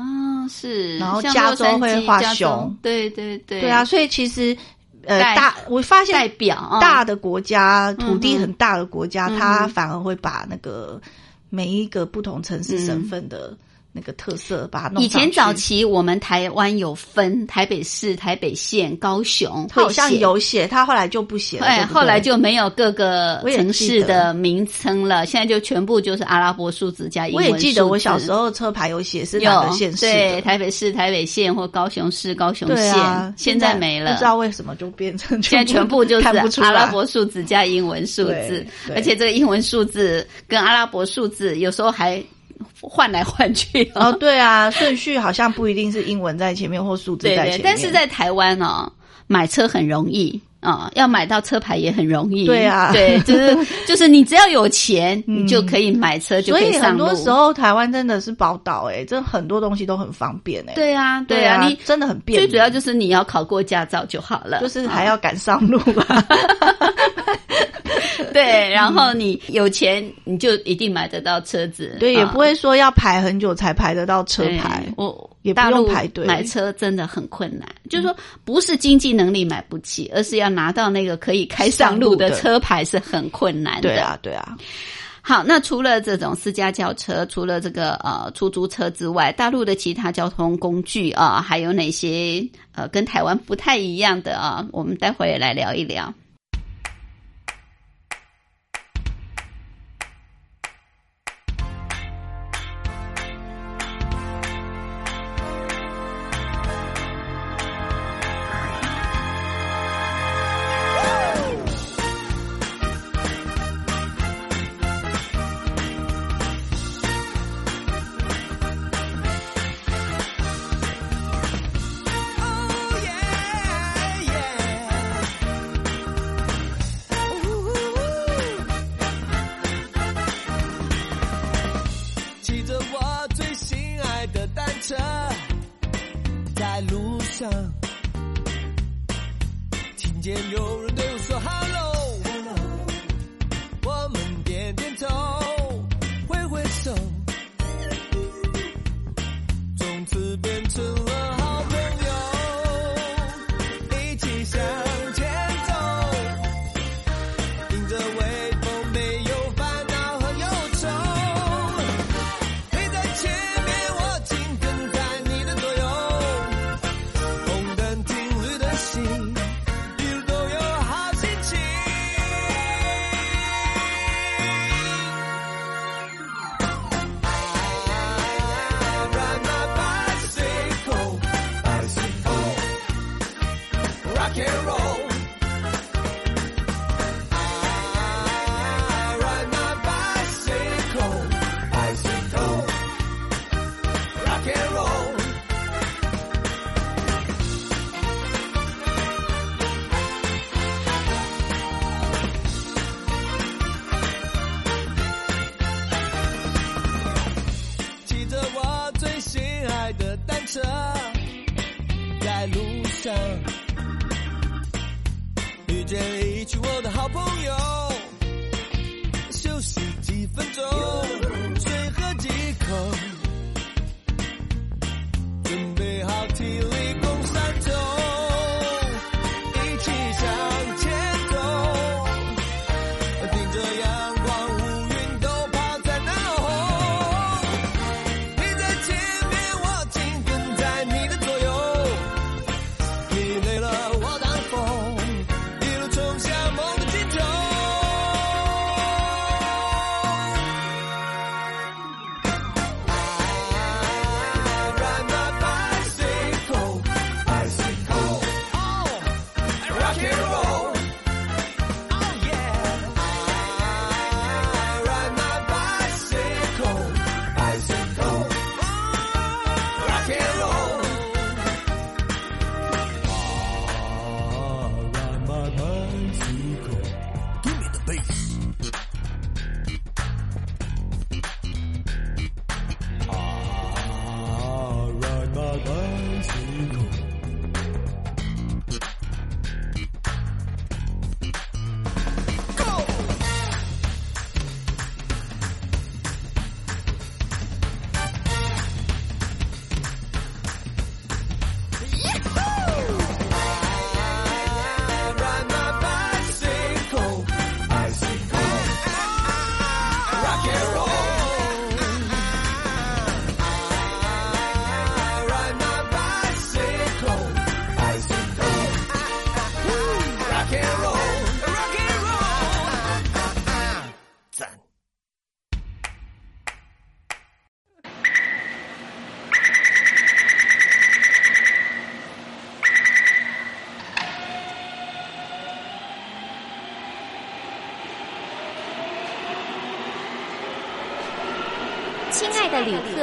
[0.50, 2.76] 是，然后加州会画熊。
[2.82, 4.58] 对对对，对啊，所以其实
[5.06, 11.00] 呃大，我发代现表啊大的国家、土地很大的国家，嗯它反而会把那个
[11.52, 13.56] 每一个不同城市嗯省份的
[13.98, 20.14] 那个特色把它弄以前早期我们台湾有分台北市、台北县、高雄，好像。
[20.20, 21.66] 有写，他后来就不写了。
[21.66, 27.54] 哎，对对后来就没有各个城市的名称了，现在就全部就是阿拉伯数字加英文数字。
[27.54, 30.42] 我也记得我小时候车牌有写是哪有个县市对。
[30.42, 36.28] 台北市、台北县或高雄市、高雄对啊县，，现在没了，不知道为什么就变成现在全部就是
[36.62, 38.66] 阿拉伯数字加英文数字
[38.96, 42.24] 而且这个英文数字跟阿拉伯数字有时候还
[42.82, 48.92] 换来换去哦，对啊，顺序好像不一定是英文在前面或数字在前面，但是在台湾哦，
[49.28, 52.44] 买车很容易啊、要买到车牌也很容易。
[52.48, 53.56] 对啊对，就是
[53.86, 57.06] 就是你只要有钱，嗯你就可以买车，就所以上路。
[57.06, 60.74] 很多时候台湾真的是宝岛哎，真的很多东西都很方便哎。
[60.74, 66.26] 对啊，对啊，你真的很便利，最主要就是你要考过驾照就好了，就是啊还要赶上路吧。
[68.34, 71.96] 对，然后你有钱，你就一定买得到车子。
[72.00, 74.84] 对，也啊不会说要排很久才排得到车牌。
[74.98, 83.82] 我也不用排队买车真的很困难，就是说不是经济能力买不起，而是要拿到那个可以开上路的车牌是很困难的。
[83.82, 84.58] 对啊，对啊，
[85.22, 92.44] 好，那除了这种私家轿车，除了这个呃出租车之外，大陆的其他交通工具啊、还有哪些
[92.74, 94.66] 呃跟台湾不太一样的啊？
[94.72, 96.12] 我们待会儿来聊一聊。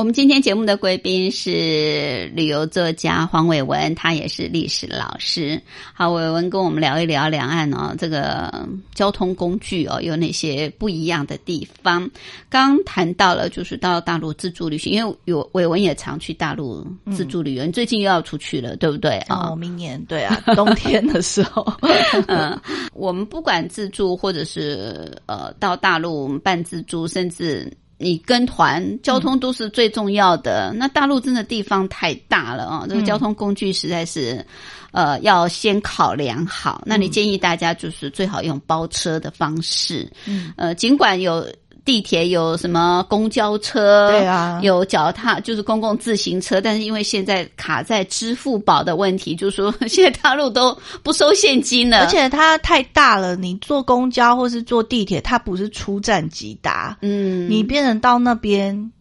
[0.00, 5.60] 我们今天节目的贵宾是旅游作家黄伟文，他也是历史老师。
[5.92, 12.10] 好，伟文跟我们聊一聊两岸哦，这个交通工具哦有哪些不一样的地方？
[12.48, 16.82] 刚谈到了就是到大陆自助旅行，因为有伟文也常去大陆
[17.12, 19.50] 自助旅游，你最近又要出去了，对不对啊？
[19.50, 21.70] 哦，明年对啊，冬天的时候，
[22.26, 22.58] 嗯，
[22.94, 27.70] 我们不管自助或者是呃到大陆我们办自助，甚至
[28.00, 30.72] 你跟团，交通都是最重要的。
[30.74, 34.44] 那大陆真的地方太大了啊，这个交通工具实在是
[34.90, 36.82] 呃要先考量好。
[36.86, 41.46] 那你建议大家就是最好用包车的方式，嗯呃，尽管有。
[41.84, 44.08] 地铁有什么公交车？
[44.10, 58.92] 对啊有脚踏就是公共自行车，但是因为现在卡在支付宝的问题，就是说 现在大陆都不收现金了，而且它太大了，你坐公交或是坐地铁，它不是出站即达，嗯，你变成到那边。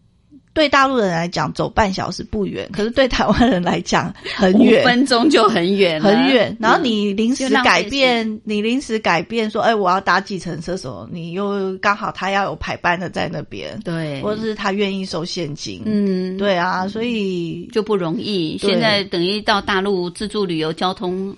[0.59, 6.53] 对大陆人来讲，走半小时不远，可是对台湾人来讲很五远，分钟就很远，很远。
[6.59, 18.57] 然后你临时改变，你临时改变说，哎，我要搭计程车什么，你又刚好他要有排班的在那边，对，或者是他愿意收现金，嗯，对啊，所以就不容易。
[18.57, 21.33] 对现在等于到大陆自助旅游交通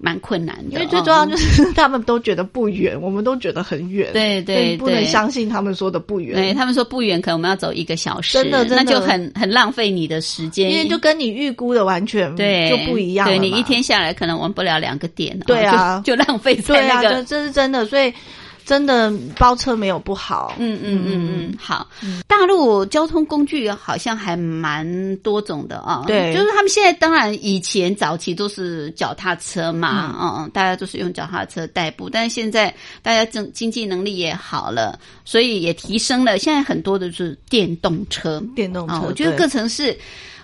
[0.00, 1.26] 蛮困难的，因为最重要哦。
[1.26, 8.76] 就是他们都觉得不远，我们都觉得很远，对对对，不能相信他们说的不远，对他们说不远，可能我们要走一个小时，真的真的。
[8.76, 16.00] 那就很很浪费你的时间，因为就跟你预估的完全对就不一样对你一天下来可能玩不了两个点，哦对啊。
[16.04, 18.12] 就就浪费在那个这这是真的，所以
[18.68, 21.88] 真的包车没有不好，嗯嗯嗯嗯，好。
[22.26, 26.34] 大陆交通工具好像还蛮多种的啊，对。
[26.34, 30.44] 就是他们现在当然以前早期都是脚踏车嘛，嗯。
[30.44, 39.98] 嗯大家都是用脚踏车代步，但是现在大家经经济能力也好了，所以也提升了，现在很多的是电动车，电动车，啊，我觉得各城市。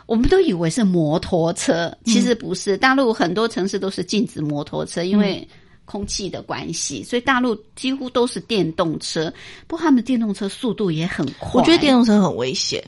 [0.07, 2.77] 我们都以为是摩托车，其实不是。
[2.77, 5.49] 大陆很多城市都是禁止摩托车，因为
[5.85, 9.33] 空气的关系，所以大陆几乎都是电动车。
[9.67, 11.61] 不过他们电动车速度也很快。
[11.61, 12.83] 我觉得电动车很危险。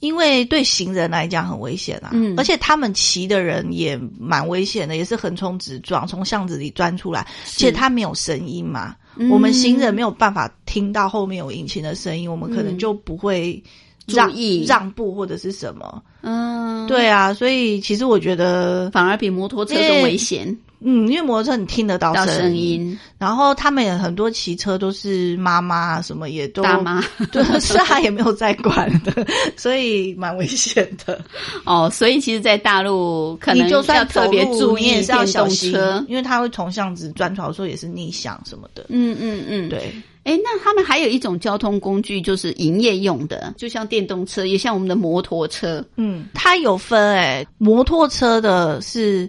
[0.00, 13.62] 因为对行人来讲很危险啊，嗯而且他们骑的人也蛮危险的，也是横冲直撞，从巷子里钻出来，而且他没有声音嘛，嗯我们行人没有办法听到后面有引擎的声音，我们可能就不会
[14.06, 14.32] 让
[14.66, 29.26] 让步或者是什么，嗯，，对啊，所以其实我觉得，反而比摩托车更危险，嗯，因为摩托车你听得到到声声音，然后他们也很多骑车都是妈妈什么也都大妈 对，是他也没有在管的，
[29.56, 31.20] 所以蛮危险的。
[31.64, 36.04] 哦，所以其实，在大陆可能你就要算特别注意你也是要电动小心车，。
[36.08, 38.86] 因为他会从巷子钻出来，有时候也是逆向什么的。
[38.88, 39.68] 嗯嗯嗯，。
[39.68, 39.92] 对，
[40.24, 45.84] 哎，那他们还有一种交通工具，就是营业用的，就像电动车，也像我们的摩托车。
[45.96, 49.28] 嗯，它有分诶、摩托车的是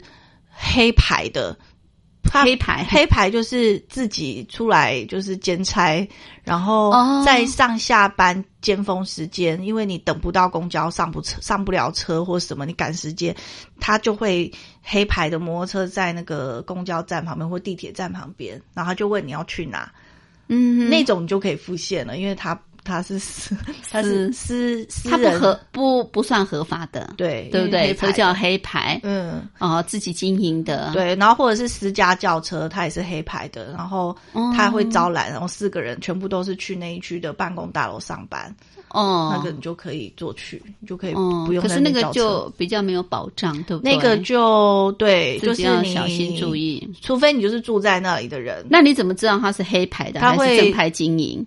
[0.61, 1.57] 黑牌的。
[2.33, 6.07] 黑牌黑牌就是自己出来就是兼差，
[6.45, 7.21] 然后哦。
[7.25, 13.35] 在上下班尖峰时间，因为你等不到公交上不车上不了车或什么，你赶时间，
[13.81, 14.49] 他就会
[14.81, 19.91] 黑牌的摩托车在那个公交站旁边或地铁站旁边，然后他就问你要去哪，
[20.47, 23.55] 嗯那种你就可以付现了，因为他他是私
[23.89, 27.81] 他是私私它不合不不算合法的，对对不对？
[27.81, 29.47] 因为黑牌这叫黑牌，嗯。
[29.59, 38.53] 哦，自己经营的，，对，然后或者是私家轿车，它也是黑牌的，然后哦它会招揽，然后四个人全部都是去那一区的办公大楼上班，
[38.89, 43.95] 哦，那个你就可以做去，你就可以哦不，用可是那个就比较没有保障，对不对？
[43.95, 46.89] 那个就对，就是要小心注，意。
[47.01, 51.45] 除非你就是住在那里的人，那你怎么知道他是黑牌的还是正牌经营？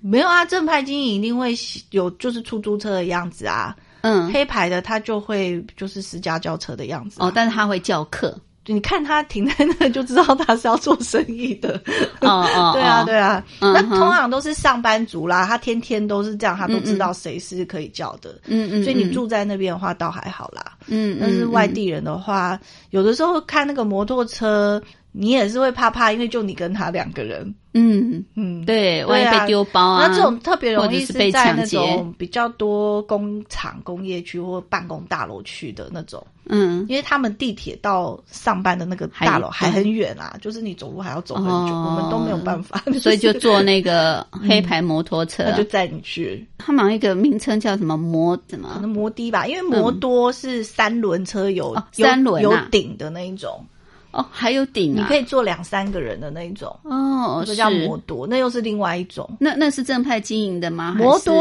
[0.00, 1.54] 没有啊，正牌经营一定会
[1.90, 11.80] 有就是出租车的样子啊，嗯，黑牌的他就会就是私家轿车的样子啊、哦，但是他会叫客，你看他停在那就知道他是要做生意的。
[12.20, 18.40] 哦 哦，对啊，哦对啊，那通常都是上班族啦，他天天都是这样，他都知道谁是可以叫的。
[18.46, 20.72] 嗯嗯，所以你嗯，住在那边的话，倒还好啦。
[20.88, 22.58] 嗯，但是嗯外地人的话，
[22.90, 24.82] 有的时候看那个摩托车，
[25.18, 41.86] 你也是会怕怕，因为就你跟他两个人，嗯，嗯，对，万一啊被丢包啊，那这种特别容易是被在那抢劫种比较多工厂、工业区或办公大楼区的那种，嗯，因为他们地铁到上班的那个大楼还很远啊，就是你走路还要走很久，哦。
[41.96, 47.96] 我们都没有办法， 所以就坐那个 黑牌摩托车，他就载你去，他们有一个名称叫什么？
[47.96, 48.70] 摩怎么？
[48.74, 52.42] 可能摩的吧，因为摩多是三轮车有、哦三轮啊。
[52.42, 53.64] 有顶的那一种，
[54.16, 59.28] 哦，还有顶啊，你可以坐两三个人的那一种，哦，这叫是摩多，那又是另外一种。
[59.38, 60.94] 那那是正派经营的吗？
[60.96, 61.34] 摩多，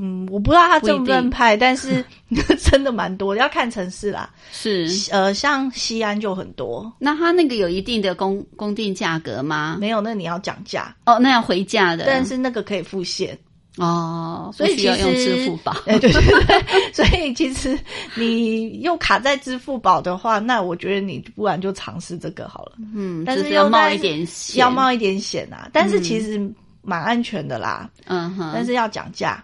[0.00, 2.02] 嗯，我不知道它正不正派， 但是
[2.58, 4.30] 真的蛮多，要看城市啦。
[4.50, 4.88] 是？
[5.10, 9.76] 呃，像西安就很多，那它那个有一定的公公定价格吗？
[9.78, 13.38] 没有那你要讲价，哦，那要回价的，但是那个可以付现。
[13.78, 15.76] 哦，所以不需要其实用支付宝。
[15.86, 17.78] 哎，对对对，所以其实
[18.14, 22.72] 你又卡在支付宝的话，那我觉得你不然就尝试这个好了。
[22.94, 26.38] 嗯，但是是要冒一点险，要冒一点险啊，但是其实
[26.82, 29.42] 蛮安全的啦，嗯哼，但是要讲价。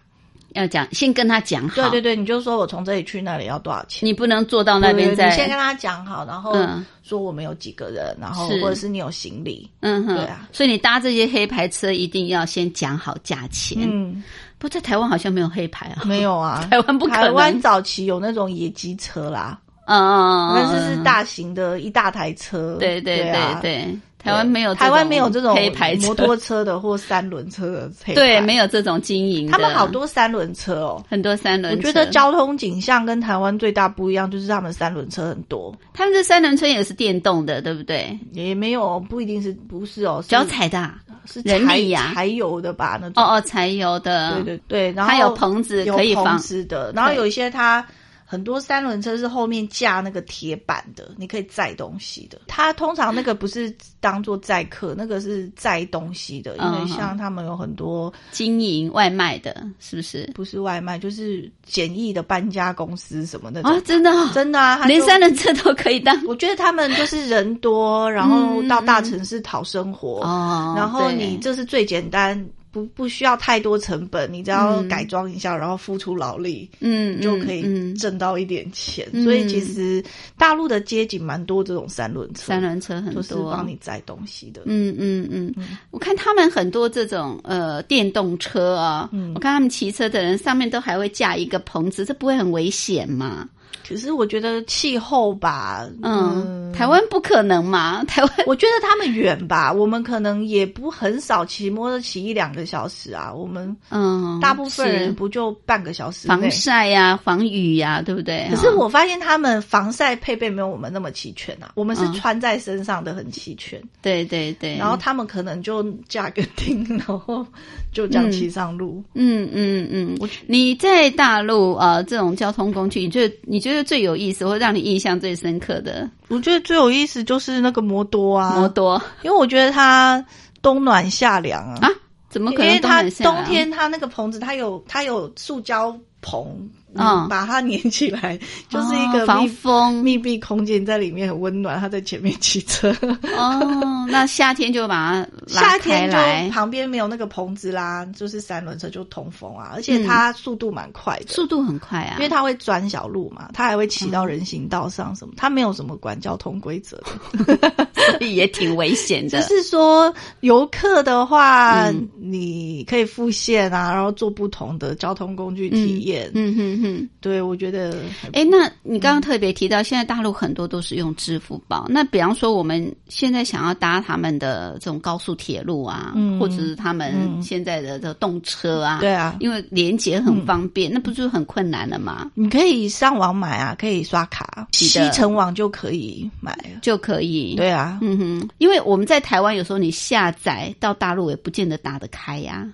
[0.55, 4.07] 要讲先跟他讲好，对对对，你就说我从这里去那里要多少钱。
[4.07, 6.85] 你不能坐到那边再你先跟他讲好，然后嗯。
[7.03, 10.47] 说我们有几个人，然后或者是你有行李，嗯哼，对啊。
[10.53, 13.79] 所以你搭这些黑牌车一定要先讲好价钱。
[13.81, 14.23] 嗯，
[14.59, 17.23] 不过在台湾好像没有黑牌啊，没有啊， 台湾不可能。
[17.23, 19.59] 台湾早期有那种野鸡车啦，
[19.89, 23.59] 嗯嗯，嗯但是是大型的一大台车，对对对啊。
[23.63, 26.07] 对，台湾没有这台湾种没有这种黑牌车。
[26.07, 31.03] 摩托车的或三轮车的黑牌，对，没有这种经营，他们好多三轮车哦。
[31.09, 38.19] 很多三轮车，我觉得交通景象跟台湾最大不一样，就是他们三轮车很多，他们这三轮车也是电动的，对不对？
[38.33, 43.23] 也没有不一定是不是哦，脚踩的啊是柴人力呀柴油的吧那种。
[43.23, 46.39] 哦哦，柴油的，对对对，然后它有棚子可以放。
[46.39, 47.85] 子的，然后有一些它
[48.31, 52.39] 很多三轮车是后面架那个铁板的，你可以载东西的。
[52.47, 60.31] 它通常那个不是当做载客，那个是载东西的，因为嗯像他们有很多经营外卖的，是不是？
[60.35, 63.63] 不是外卖，就是简易的搬家公司什么的。
[63.63, 72.39] 啊，真的哦，真的啊，它连三轮车都可以当我觉得他们就是人多，然后到大城市讨生活，哦然后你这是最简单，
[72.71, 74.89] 不不需要太多成本，你只要嗯。
[74.89, 79.09] 改装一下，然后付出劳力，嗯就可以挣到一点钱。
[79.13, 79.25] 嗯。
[79.25, 80.03] 所以其实
[80.37, 84.63] 大陆的街景蛮多这种三轮车，三轮车很就是多，帮你载东西的。
[84.67, 85.29] 嗯嗯。
[85.31, 85.55] 嗯，
[85.91, 89.33] 我看他们很多这种呃电动车啊，嗯。
[89.35, 93.49] 我看他们骑车的人上面都还会架一个棚子，这不会很危险吗？
[93.89, 106.35] 可是我觉得气候吧，嗯，台湾不可能嘛， 台湾我觉得他们远吧，我们可能也不很少骑摩托骑一两个小时啊，我们嗯，大部分人不就半个小时内？
[106.35, 108.47] 防晒呀、防雨呀、对不对？
[108.51, 112.15] 可是我发现他们防晒配备没有我们那么齐全啊，我们是嗯。
[112.19, 117.47] 穿在身上的很齐全，对对对，然后他们可能就 架个 钉，然后
[117.93, 119.03] 就这样骑上路。
[119.15, 126.09] 嗯嗯嗯，你在大陆呃这种交通工具，你觉得你觉得最有意思或让你印象最深刻的？
[126.29, 130.25] 我觉得最有意思就是那个摩多啊，摩多因为我觉得它
[130.61, 131.91] 冬暖夏凉啊，啊？
[132.29, 136.69] 怎么可能因为它冬天它那个棚子它有它有塑胶棚，
[136.99, 138.39] 嗯把它粘起来，
[138.69, 141.79] 就是一个密风密闭空间，在里面很温暖。
[141.79, 142.91] 他在前面骑车，
[143.37, 157.87] 哦， 那夏天就把它夏天来就，旁边没有那个棚子啦，就是三轮车就通风啊，而且它速度蛮快的，速度很快啊，因为它会钻小路嘛，它还会骑到人行道上什么，它没有什么管交通规则的。
[158.09, 159.45] 所以也挺危险就的。
[159.45, 166.31] 是说，游客的话，嗯你可以复线啊，然后做不同的交通工具体验。
[166.35, 166.88] 嗯哼哼，
[167.21, 171.87] 对，我觉得很哎，那你刚刚特别提到，现在大陆很多都是用支付宝。
[171.89, 182.31] 那比方说，我们现在想要搭他们的这种高速铁路啊，嗯或者是他们嗯现在的这动车啊，对啊因为连接很方便，那不就很困难了吗？
[182.35, 186.79] 你可以上网买啊，可以刷卡，西城网就可以买啊。
[186.83, 187.55] 就可以。
[187.57, 192.67] 对啊，嗯哼，因为我们在台湾有时候你下载到大陆也不见得打得开呀、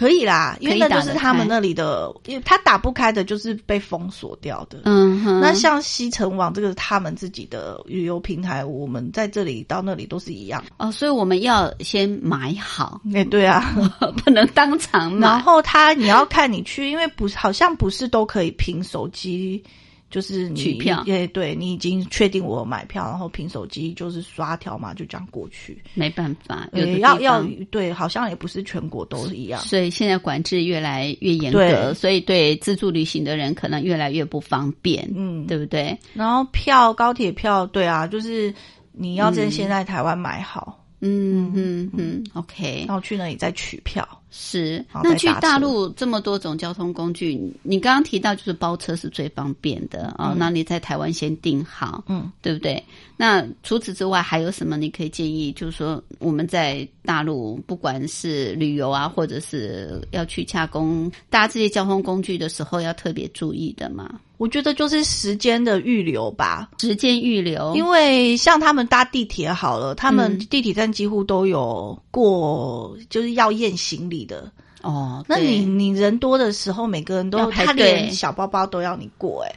[0.00, 4.80] 可以啦，因为那就是他们那里的，因为他打不开的，就是被封锁掉的。
[4.86, 10.64] 嗯哼，那像西城网这个是他们自己的旅游平台，我们在这里到那里都是一样。
[10.78, 13.76] 哦，所以我们要先买好，哎、对啊，
[14.24, 15.28] 不能当场买。
[15.28, 19.62] 然后他你要看你去，因为不是好像不是都可以凭手机，
[20.10, 25.80] 就是你取票哎，对你已经确定我有买票，然后凭手机就是刷条码就这样过去。
[25.94, 26.68] 没办法，
[27.00, 29.60] 要要对，好像也不是全国都一样。
[29.60, 35.96] 所以现在管制越来越严格，所以对自助旅行的人可能越来越不方便，嗯，对不对？
[36.12, 38.52] 然后票高铁票，对啊，就是
[38.92, 44.06] 你要真先在台湾买好，嗯嗯嗯，OK，然后去那里再取票。
[44.30, 44.84] 是。
[45.04, 52.82] 那去大陆这么多种交通工具，你刚刚提到就是包车是最方便的啊、那你在台湾先订好，嗯，对不对？
[53.16, 55.52] 那除此之外还有什么你可以建议？
[55.52, 64.20] 就是说我们在大陆不管是旅游啊，或者是要去洽公搭这些交通工具的时候，要特别注意的嘛？
[64.38, 74.50] 我觉得就是时间的预留吧，时间预留，因为像他们搭地铁好了，他们嗯地铁站几乎都有过，就是要验行李的。
[74.82, 77.92] 哦，那你你人多的时候，每个人都他排队。
[77.92, 79.52] 连小包包都要你过、哎、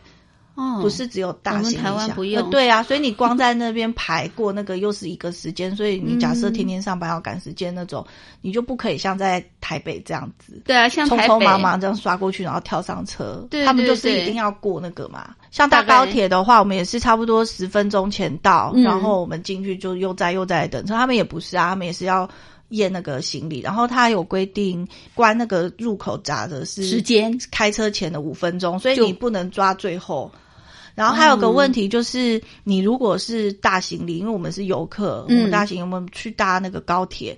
[0.56, 0.82] 哦。
[0.82, 2.44] 不是只有大行李我们台湾不用。
[2.44, 8.06] 呃对啊，所以你光在那边排过那个又是一个时间，所以你假设天天上班要赶时间那种，
[8.42, 10.62] 你就不可以像在台北这样子。
[10.66, 15.34] 对啊，像匆匆忙忙这样刷过去，然后跳上车，对他们就是一定要过那个嘛。
[15.52, 18.84] 像搭大高铁的话，我们也是差不多十分钟前到，嗯。
[18.84, 20.96] 然后我们进去就又在又在等车。
[20.96, 22.28] 他们也不是啊，他们也是要
[22.74, 30.32] 验那个行李，然后他有规定关那个入口闸的是时间开车前的五分钟，所以你不能抓最后。
[30.96, 37.36] 然后还有个问题就是，你如果是大行李，因为我们是游客，嗯我们大行李，我们去搭那个高铁，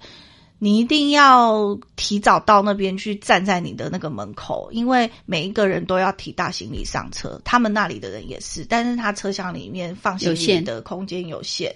[0.59, 11.73] 你一定要提早到那边去站在你的那个门口，因为每一个人都要提大行李上车，他们那里的人也是，但是他车厢里面放行李的空间有限。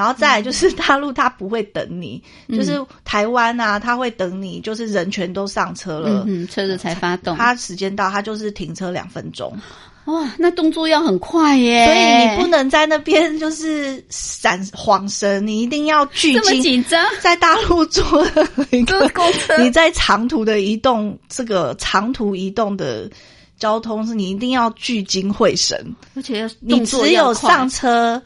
[0.00, 7.36] 然后再来就是大陆，他不会等你，嗯就是台湾啊，他会等你，就是人全都上车了，嗯，车子才发动。
[7.36, 9.54] 他时间到，他就是停车两分钟，
[10.06, 16.62] 哇，那动作要很快耶，所以你不能在那边就是闪晃神，你一定要聚精。
[16.62, 17.04] 紧张。
[17.20, 18.26] 在大陆坐
[18.70, 23.06] 一坐个公车你在长途的移动，这个长途移动的
[23.58, 28.20] 交通是你一定要聚精会神，而且要你只有上车。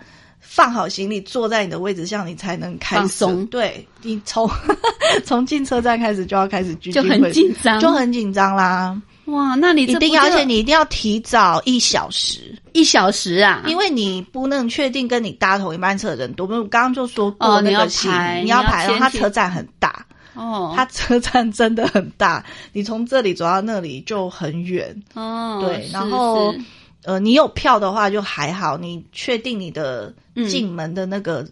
[0.54, 3.44] 放好行李，坐在你的位置上，你才能开松。
[3.46, 4.48] 对你从
[5.26, 8.96] 从进车站开始就要开始聚就很紧张，就很紧张啦。
[9.24, 16.46] 哇，那你一定要，而且你一定要提早一小时，一小时啊，因为你不能确定跟你搭同一班车的人多。
[16.46, 24.94] 我们刚刚就说过那个行排你要排，你要先去然后它车站很大，哦，它车站真的很大，你从这里走到那里就很远。
[25.14, 26.60] 哦，对，然后是
[27.04, 31.46] 呃，你有票的话就还好，你确定你的嗯进门的那个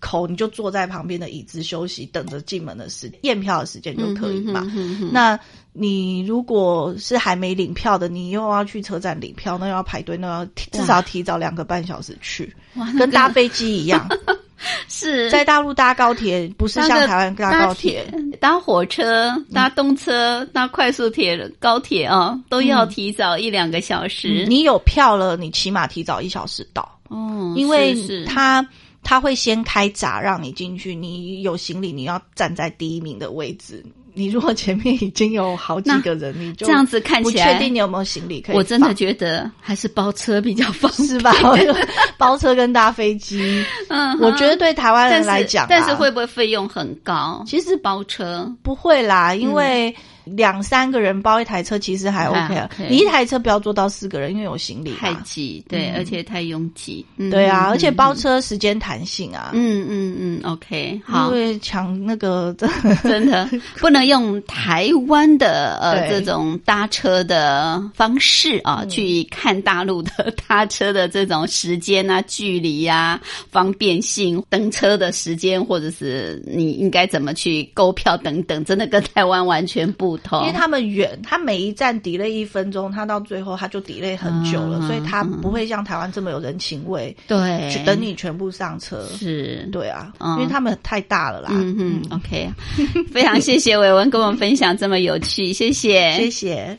[0.00, 4.60] 口，你就坐在旁边的椅子休息，等着进门的时验票的时间就可以嘛。
[4.64, 5.38] 嗯哼哼哼那
[5.72, 12.54] 你如果是还没领票的，你又要去车站领票，那要排队，那要至少提早两个半小时去，
[12.98, 14.08] 跟搭飞机一样。
[14.88, 15.30] 是。
[15.30, 18.06] 在大陆搭高铁不是像台湾搭搭高铁，
[18.40, 24.44] 搭火车、搭动车、搭快速铁、高铁啊，都要提早一两个小时。
[24.44, 27.94] 嗯你有票了，你起码提早一小时到，哦，因为
[28.24, 28.66] 他
[29.02, 33.84] 他会先开闸让你进去，你有行李你要站在第一名的位置。
[34.16, 38.56] 你如果前面已经有好几个人，你就这样子看起来不确定你有没有行李可以。
[38.56, 41.32] 我真的觉得还是包车比较方便，是吧？
[42.16, 47.44] 包车跟搭飞机，嗯，我觉得对台湾人来讲啊，但是会不会费用很高？
[47.46, 49.94] 其实包车不会啦，因为
[50.26, 52.68] 两三个人包一台车其实还 OK 啊。
[52.72, 55.14] OK 你一台车不要坐到四个人，因为有行李太。
[55.24, 57.04] 挤，对，而且太拥挤。
[57.16, 62.54] 嗯对啊，嗯而且包嗯车时间弹性啊，嗯嗯嗯，OK，好因，为抢那个
[63.02, 63.48] 真的
[63.78, 73.20] 不能用台湾的呃这种搭车的方式啊、嗯去看大陆的搭车的这种时间啊、距离啊、
[73.50, 80.40] 方便性、登车的时间，或者是你应该怎么去购票等等，真的跟台湾完全不同。
[80.42, 89.04] 因为他们远，他每一站 delay 一分钟，他到最后他就 delay 很久了，嗯所以他不会像台湾这么有人情味，对去等你全部上车。
[89.16, 91.48] 是对啊，嗯因为他们太大了啦。
[91.52, 92.50] 嗯哼，OK，
[93.12, 96.78] 非常谢谢伟文跟我们分享这么有趣，谢谢，谢谢。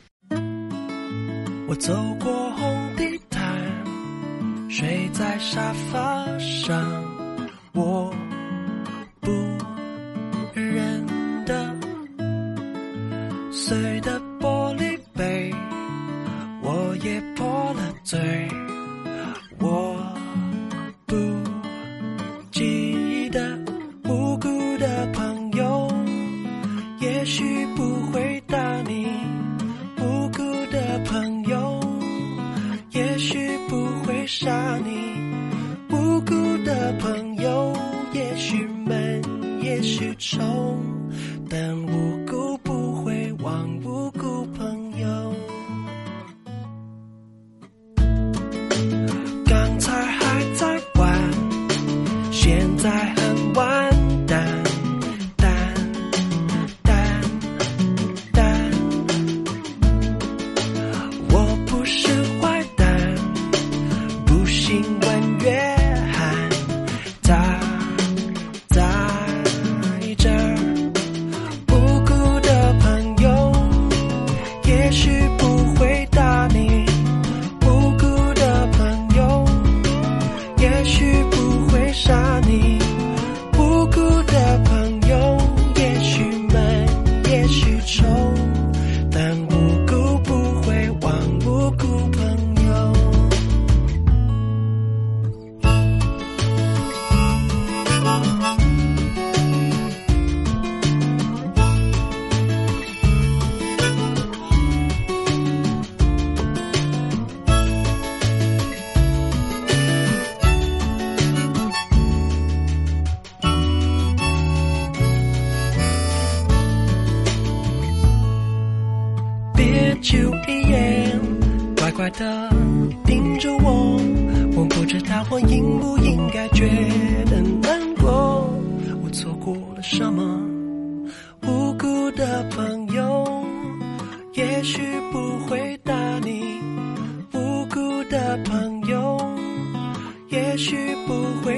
[1.68, 3.42] 我走过红地毯，
[4.70, 7.04] 睡在沙发上，
[7.74, 8.14] 我
[9.20, 9.32] 不
[13.68, 15.54] 碎的玻璃杯，
[16.64, 18.18] 我也破了嘴，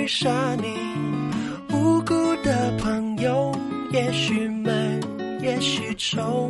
[0.10, 0.74] 杀你，
[1.72, 3.55] 无辜的朋友，
[3.91, 4.99] 也许闷，
[5.39, 6.49] 也许丑。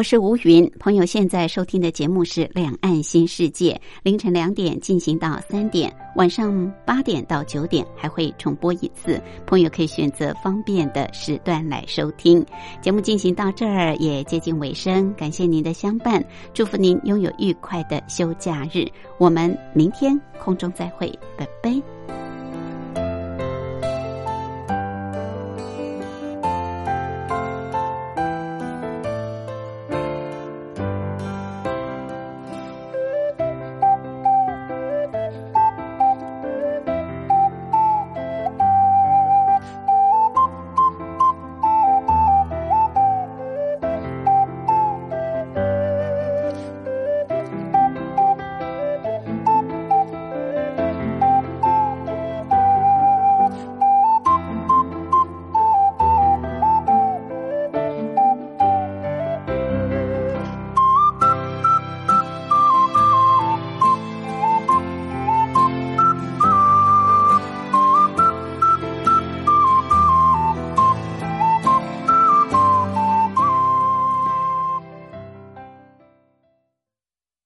[0.00, 3.72] 我是吴云，朋友现在收听的节目是《两岸新世界》，
[4.02, 12.42] 凌晨两点进行到三点，晚上八点到九点还会重播一次，朋友可以选择方便的时段来收听。
[12.80, 16.24] 节目进行到这儿也接近尾声，感谢您的相伴，
[16.54, 18.86] 祝福您拥有愉快的休假日。
[19.18, 21.99] 我们明天空中再会，拜拜。